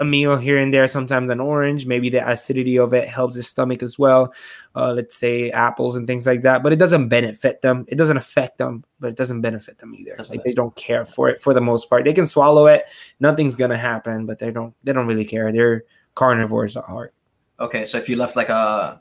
[0.00, 1.86] a meal here and there, sometimes an orange.
[1.86, 4.32] Maybe the acidity of it helps the stomach as well.
[4.74, 7.84] Uh, let's say apples and things like that, but it doesn't benefit them.
[7.88, 10.16] It doesn't affect them, but it doesn't benefit them either.
[10.16, 12.04] Doesn't like they don't care for it for the most part.
[12.04, 12.84] They can swallow it,
[13.20, 14.74] nothing's gonna happen, but they don't.
[14.84, 15.50] They don't really care.
[15.52, 15.84] They're
[16.14, 17.14] carnivores at heart.
[17.60, 19.00] Okay, so if you left like a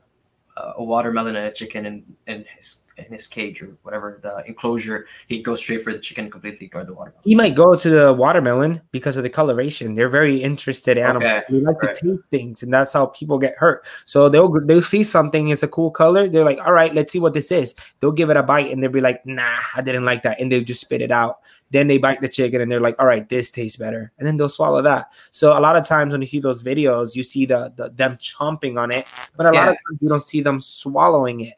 [0.78, 5.06] a watermelon and a chicken in, in his in his cage or whatever the enclosure,
[5.28, 7.22] he'd go straight for the chicken, completely ignore the watermelon.
[7.24, 9.94] He might go to the watermelon because of the coloration.
[9.94, 11.24] They're very interested animals.
[11.24, 11.44] Okay.
[11.50, 11.96] They like right.
[11.96, 13.86] to taste things, and that's how people get hurt.
[14.06, 16.28] So they'll they'll see something it's a cool color.
[16.28, 17.76] They're like, all right, let's see what this is.
[18.00, 20.52] They'll give it a bite, and they'll be like, nah, I didn't like that, and
[20.52, 21.40] they'll just spit it out.
[21.70, 24.12] Then they bite the chicken and they're like, all right, this tastes better.
[24.18, 25.12] And then they'll swallow that.
[25.32, 28.18] So a lot of times when you see those videos, you see the, the them
[28.18, 29.06] chomping on it,
[29.36, 29.60] but a yeah.
[29.60, 31.56] lot of times you don't see them swallowing it.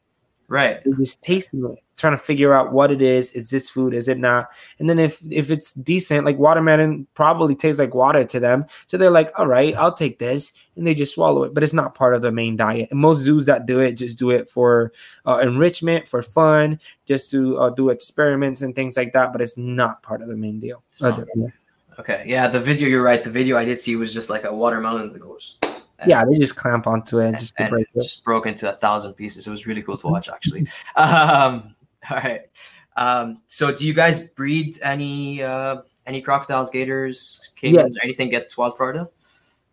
[0.50, 0.80] Right.
[0.98, 3.34] Just tasting it, trying to figure out what it is.
[3.36, 3.94] Is this food?
[3.94, 4.50] Is it not?
[4.80, 8.66] And then if if it's decent, like watermelon probably tastes like water to them.
[8.88, 10.52] So they're like, all right, I'll take this.
[10.76, 11.54] And they just swallow it.
[11.54, 12.90] But it's not part of the main diet.
[12.90, 14.92] And most zoos that do it just do it for
[15.28, 19.32] uh, enrichment, for fun, just to uh, do experiments and things like that.
[19.32, 20.82] But it's not part of the main deal.
[22.00, 22.24] Okay.
[22.26, 23.24] Yeah, the video, you're right.
[23.24, 25.58] The video I did see was just like a watermelon that goes
[26.08, 27.88] yeah, they just clamp onto it just and, it.
[27.96, 29.48] Just broke into a thousand pieces.
[29.48, 30.68] It was really cool to watch, actually.
[30.96, 31.76] um,
[32.10, 32.42] all right.
[32.98, 37.98] Um, so, do you guys breed any uh, any crocodiles, gators, caimans, yes.
[37.98, 39.10] or anything get wild Florida?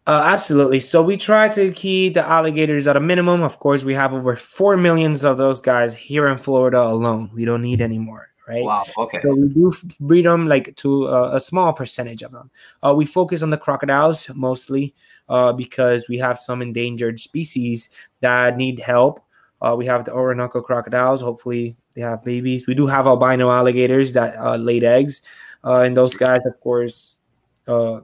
[0.07, 0.79] Uh, absolutely.
[0.79, 3.43] So we try to keep the alligators at a minimum.
[3.43, 7.29] Of course, we have over four millions of those guys here in Florida alone.
[7.35, 8.63] We don't need any more right?
[8.63, 8.85] Wow.
[8.97, 9.21] Okay.
[9.23, 12.51] So we do breed them like to uh, a small percentage of them.
[12.83, 14.95] Uh, we focus on the crocodiles mostly
[15.29, 19.21] uh, because we have some endangered species that need help.
[19.61, 21.21] Uh, we have the Orinoco crocodiles.
[21.21, 22.67] Hopefully, they have babies.
[22.67, 25.23] We do have albino alligators that uh, laid eggs,
[25.65, 27.21] uh, and those guys, of course,
[27.67, 28.01] uh,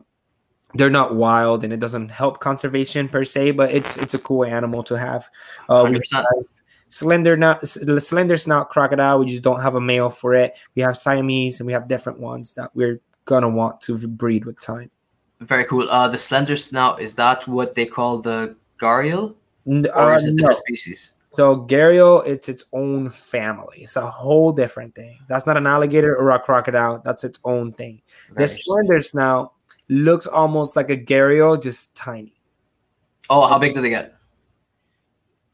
[0.74, 3.52] they're not wild, and it doesn't help conservation per se.
[3.52, 5.28] But it's it's a cool animal to have.
[5.68, 6.26] Uh, we have
[6.88, 9.18] slender not slender snout crocodile.
[9.18, 10.56] We just don't have a male for it.
[10.74, 14.60] We have Siamese, and we have different ones that we're gonna want to breed with
[14.60, 14.90] time.
[15.47, 15.88] Very cool.
[15.90, 19.34] Uh, the slender snout is that what they call the gharial,
[19.66, 21.14] or is it uh, different species?
[21.34, 23.78] So gharial, it's its own family.
[23.82, 25.18] It's a whole different thing.
[25.28, 27.01] That's not an alligator or a crocodile.
[27.05, 28.03] That's its own thing.
[28.32, 29.53] Very the slender snout
[29.88, 32.34] looks almost like a gharial, just tiny.
[33.30, 34.14] Oh, how big do they get?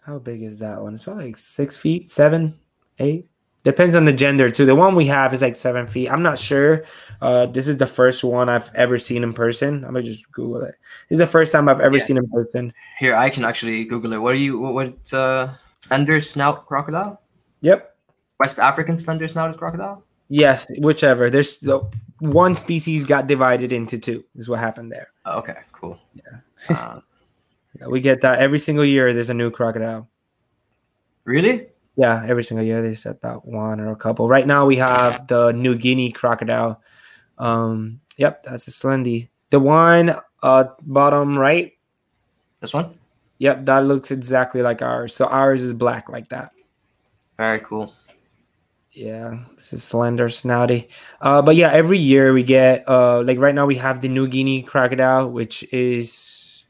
[0.01, 0.95] How big is that one?
[0.95, 2.59] It's probably like six feet, seven,
[2.99, 3.27] eight.
[3.65, 4.65] Depends on the gender too.
[4.65, 6.09] The one we have is like seven feet.
[6.11, 6.85] I'm not sure.
[7.21, 9.85] Uh, this is the first one I've ever seen in person.
[9.85, 10.77] I'm gonna just Google it.
[11.09, 12.03] This is the first time I've ever Yeah.
[12.05, 12.73] seen in person.
[12.99, 14.19] Here, I can actually Google it.
[14.19, 14.59] What are you?
[14.59, 15.13] What?
[15.13, 17.21] uh, slender snout crocodile?
[17.61, 17.97] Yep.
[18.39, 20.05] West African slender snouted crocodile?
[20.29, 21.29] Yes, whichever.
[21.29, 21.81] There's the
[22.21, 24.25] one species got divided into two.
[24.37, 25.09] Is what happened there.
[25.27, 25.99] Oh, okay, cool.
[26.15, 26.77] Yeah.
[26.77, 27.01] uh,
[27.81, 29.13] Yeah, we get that every single year.
[29.13, 30.09] There's a new crocodile.
[31.25, 31.69] really?
[31.99, 34.29] Yeah, every single year there's about one or a couple.
[34.29, 36.81] Right now we have the New Guinea crocodile.
[37.39, 39.31] Um, yep, that's a Slendy.
[39.51, 41.73] The one uh bottom right.
[42.61, 42.95] This one?
[43.39, 45.13] Yep, that looks exactly like ours.
[45.13, 46.53] So ours is black like that.
[47.37, 47.93] Very cool.
[48.93, 50.89] Yeah, this is slender, snouty.
[51.21, 54.29] Uh, but yeah, every year we get uh, like right now we have the New
[54.29, 56.65] Guinea crocodile, which is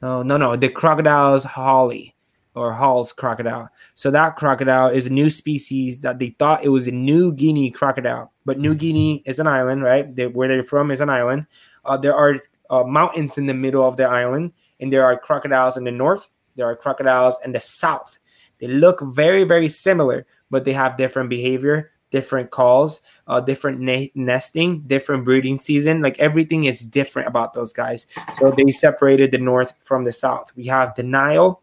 [0.00, 2.14] no, no, no, the Crocodylus halli
[2.54, 3.68] or Hall's crocodile.
[3.94, 7.70] So that crocodile is a new species that they thought it was a New Guinea
[7.70, 10.14] crocodile, but New Guinea is an island, right?
[10.14, 11.46] They, where they're from is an island.
[11.84, 15.76] Uh, there are uh, mountains in the middle of the island, and there are crocodiles
[15.76, 16.28] in the north.
[16.56, 18.18] There are crocodiles in the south.
[18.58, 24.12] They look very, very similar, but they have different behavior, different calls, uh, different ne-
[24.14, 26.02] nesting, different breeding season.
[26.02, 28.06] Like everything is different about those guys.
[28.32, 30.54] So they separated the north from the south.
[30.56, 31.62] We have the Nile,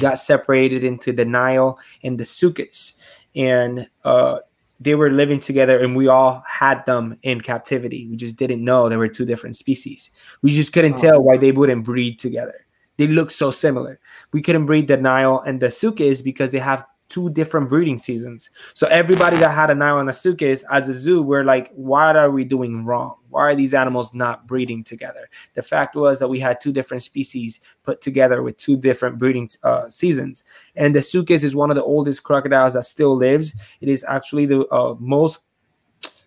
[0.00, 2.98] got separated into the Nile and the Suchus,
[3.34, 4.38] and uh,
[4.80, 8.06] they were living together, and we all had them in captivity.
[8.08, 10.10] We just didn't know they were two different species.
[10.42, 10.96] We just couldn't Oh.
[11.10, 12.66] tell why they wouldn't breed together.
[12.98, 13.98] They look so similar
[14.32, 18.50] we couldn't breed the Nile and the Suchus because they have two different breeding seasons.
[18.74, 22.16] So everybody that had a Nile and a Suchus as a zoo were like, what
[22.16, 23.16] are we doing wrong?
[23.32, 25.28] Why are these animals not breeding together?
[25.54, 29.48] The fact was that we had two different species put together with two different breeding
[29.64, 30.44] uh, seasons.
[30.76, 33.60] And the Suchus is one of the oldest crocodiles that still lives.
[33.80, 35.44] It is actually the uh, most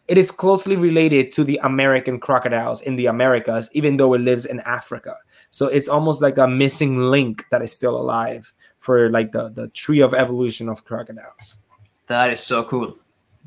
[0.07, 4.45] it is closely related to the American crocodiles in the Americas, even though it lives
[4.45, 5.15] in Africa.
[5.49, 9.69] So it's almost like a missing link that is still alive for like the, the
[9.69, 11.59] tree of evolution of crocodiles.
[12.05, 12.97] That is so cool.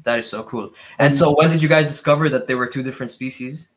[0.04, 0.70] That is so cool.
[0.98, 3.68] And so, when did you guys discover that there were two different species?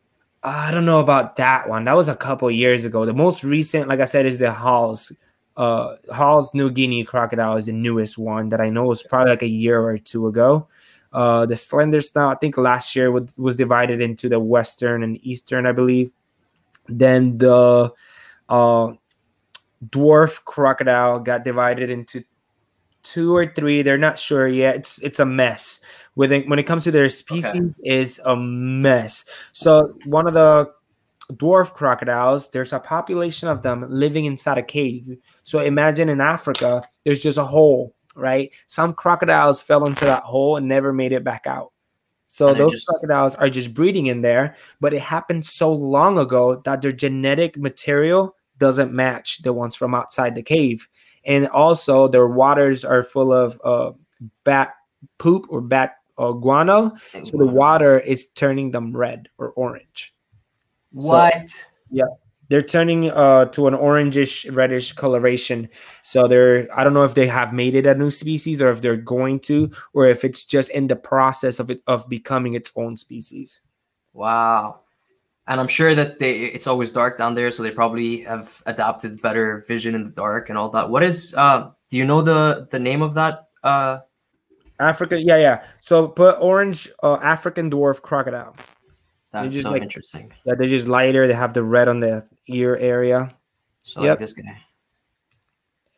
[0.44, 1.86] I don't know about that one.
[1.86, 3.06] That was a couple years ago.
[3.06, 5.16] The most recent, like I said, is the Hall's.
[5.58, 9.44] Uh, Hall's New Guinea crocodile is the newest one that I know was probably like
[9.44, 10.68] a year or two ago.
[11.12, 15.24] Uh, the slender snout, I think last year was, was divided into the western and
[15.26, 16.14] eastern, I believe.
[16.88, 17.92] Then the
[18.48, 18.94] uh,
[19.86, 22.24] dwarf crocodile got divided into
[23.04, 23.82] two or three.
[23.82, 24.76] They're not sure yet.
[24.76, 25.80] It's it's a mess.
[26.14, 29.26] When it, when it comes to their species, is a mess.
[29.54, 30.72] So one of the
[31.32, 35.18] dwarf crocodiles, there's a population of them living inside a cave.
[35.44, 38.52] So imagine in Africa, there's just a hole, right?
[38.68, 41.72] Some crocodiles fell into that hole and never made it back out.
[42.28, 46.18] So And those just- crocodiles are just breeding in there, but it happened so long
[46.18, 50.88] ago that their genetic material doesn't match the ones from outside the cave.
[51.26, 53.92] And also their waters are full of uh,
[54.44, 54.74] bat
[55.18, 56.94] poop or bat uh, guano.
[57.24, 60.14] So the water is turning them red or orange.
[60.92, 61.66] What?
[61.90, 62.06] Yeah,
[62.50, 65.70] they're turning uh, to an orangish reddish coloration.
[66.02, 68.82] So they're I don't know if they have made it a new species or if
[68.82, 72.72] they're going to, or if it's just in the process of it of becoming its
[72.76, 73.62] own species.
[74.14, 74.82] Wow.
[75.52, 79.22] And I'm sure that they it's always dark down there, so they probably have adapted
[79.22, 80.90] better vision in the dark and all that.
[80.90, 84.00] What is uh do you know the the name of that uh
[84.80, 85.66] Africa, yeah, yeah.
[85.82, 88.56] So put orange uh, African dwarf crocodile.
[89.34, 90.32] that's so like- interesting.
[90.46, 91.28] Yeah, they're just lighter.
[91.28, 93.36] They have the red on the ear area.
[93.84, 94.10] So Yep.
[94.10, 94.58] like this guy.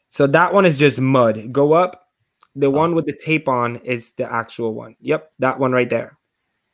[0.09, 1.53] So that one is just mud.
[1.53, 2.09] Go up.
[2.55, 4.95] The one with the tape on is the actual one.
[4.99, 6.17] Yep, that one right there.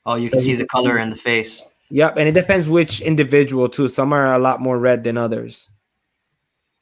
[0.05, 1.61] Oh, you can So see the color in the face.
[1.89, 3.87] Yep, and it depends which individual too.
[3.87, 5.69] Some are a lot more red than others.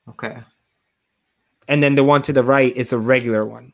[0.10, 0.38] Okay.
[1.68, 3.74] And then the one to the right is a regular one.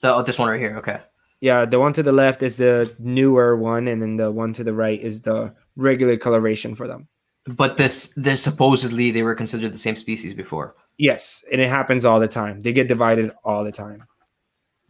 [0.00, 0.76] The, oh, this one right here.
[0.78, 1.00] Okay.
[1.40, 4.64] Yeah, the one to the left is the newer one, and then the one to
[4.64, 7.08] the right is the regular coloration for them.
[7.44, 10.74] But this this supposedly they were considered the same species before.
[10.98, 12.62] Yes, and it happens all the time.
[12.62, 14.02] They get divided all the time.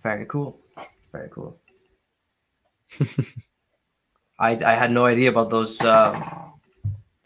[0.03, 0.61] Very cool.
[1.13, 1.59] Very cool.
[4.39, 6.23] I I had no idea about those um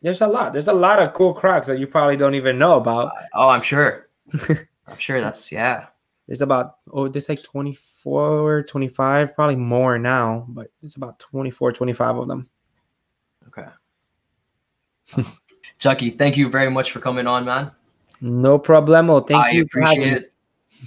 [0.03, 0.53] There's a lot.
[0.53, 3.13] There's a lot of cool crocs that you probably don't even know about.
[3.35, 4.09] oh I'm sure.
[4.49, 5.87] I'm sure that's yeah.
[6.27, 12.17] There's about oh, there's like 24, 25, probably more now, but it's about 24, 25
[12.17, 12.49] of them.
[13.49, 13.67] Okay.
[15.79, 17.73] Chucky, thank you very much for coming on, man.
[18.21, 19.27] No problemo.
[19.27, 19.67] Thank I you.
[19.75, 20.33] having appreciate it.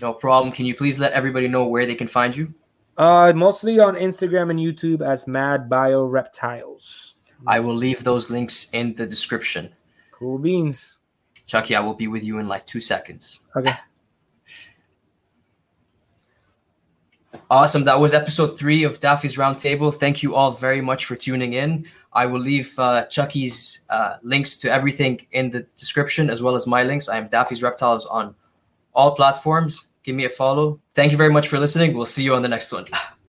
[0.01, 0.53] No problem.
[0.53, 2.53] Can you please let everybody know where they can find you?
[2.97, 7.15] Uh, mostly on Instagram and YouTube as Mad Bio Reptiles.
[7.47, 9.73] I will leave those links in the description.
[10.11, 10.99] Cool beans.
[11.45, 13.41] Chucky, I will be with you in like two seconds.
[13.55, 13.75] Okay.
[17.49, 17.83] Awesome.
[17.83, 19.93] That was episode three of Daffy's Roundtable.
[19.93, 21.85] Thank you all very much for tuning in.
[22.13, 26.65] I will leave uh, Chucky's uh, links to everything in the description as well as
[26.67, 27.09] my links.
[27.09, 28.35] I am Daffy's Reptiles on
[28.93, 29.87] all platforms.
[30.03, 30.79] Give me a follow.
[30.93, 31.93] Thank you very much for listening.
[31.93, 32.85] We'll see you on the next one.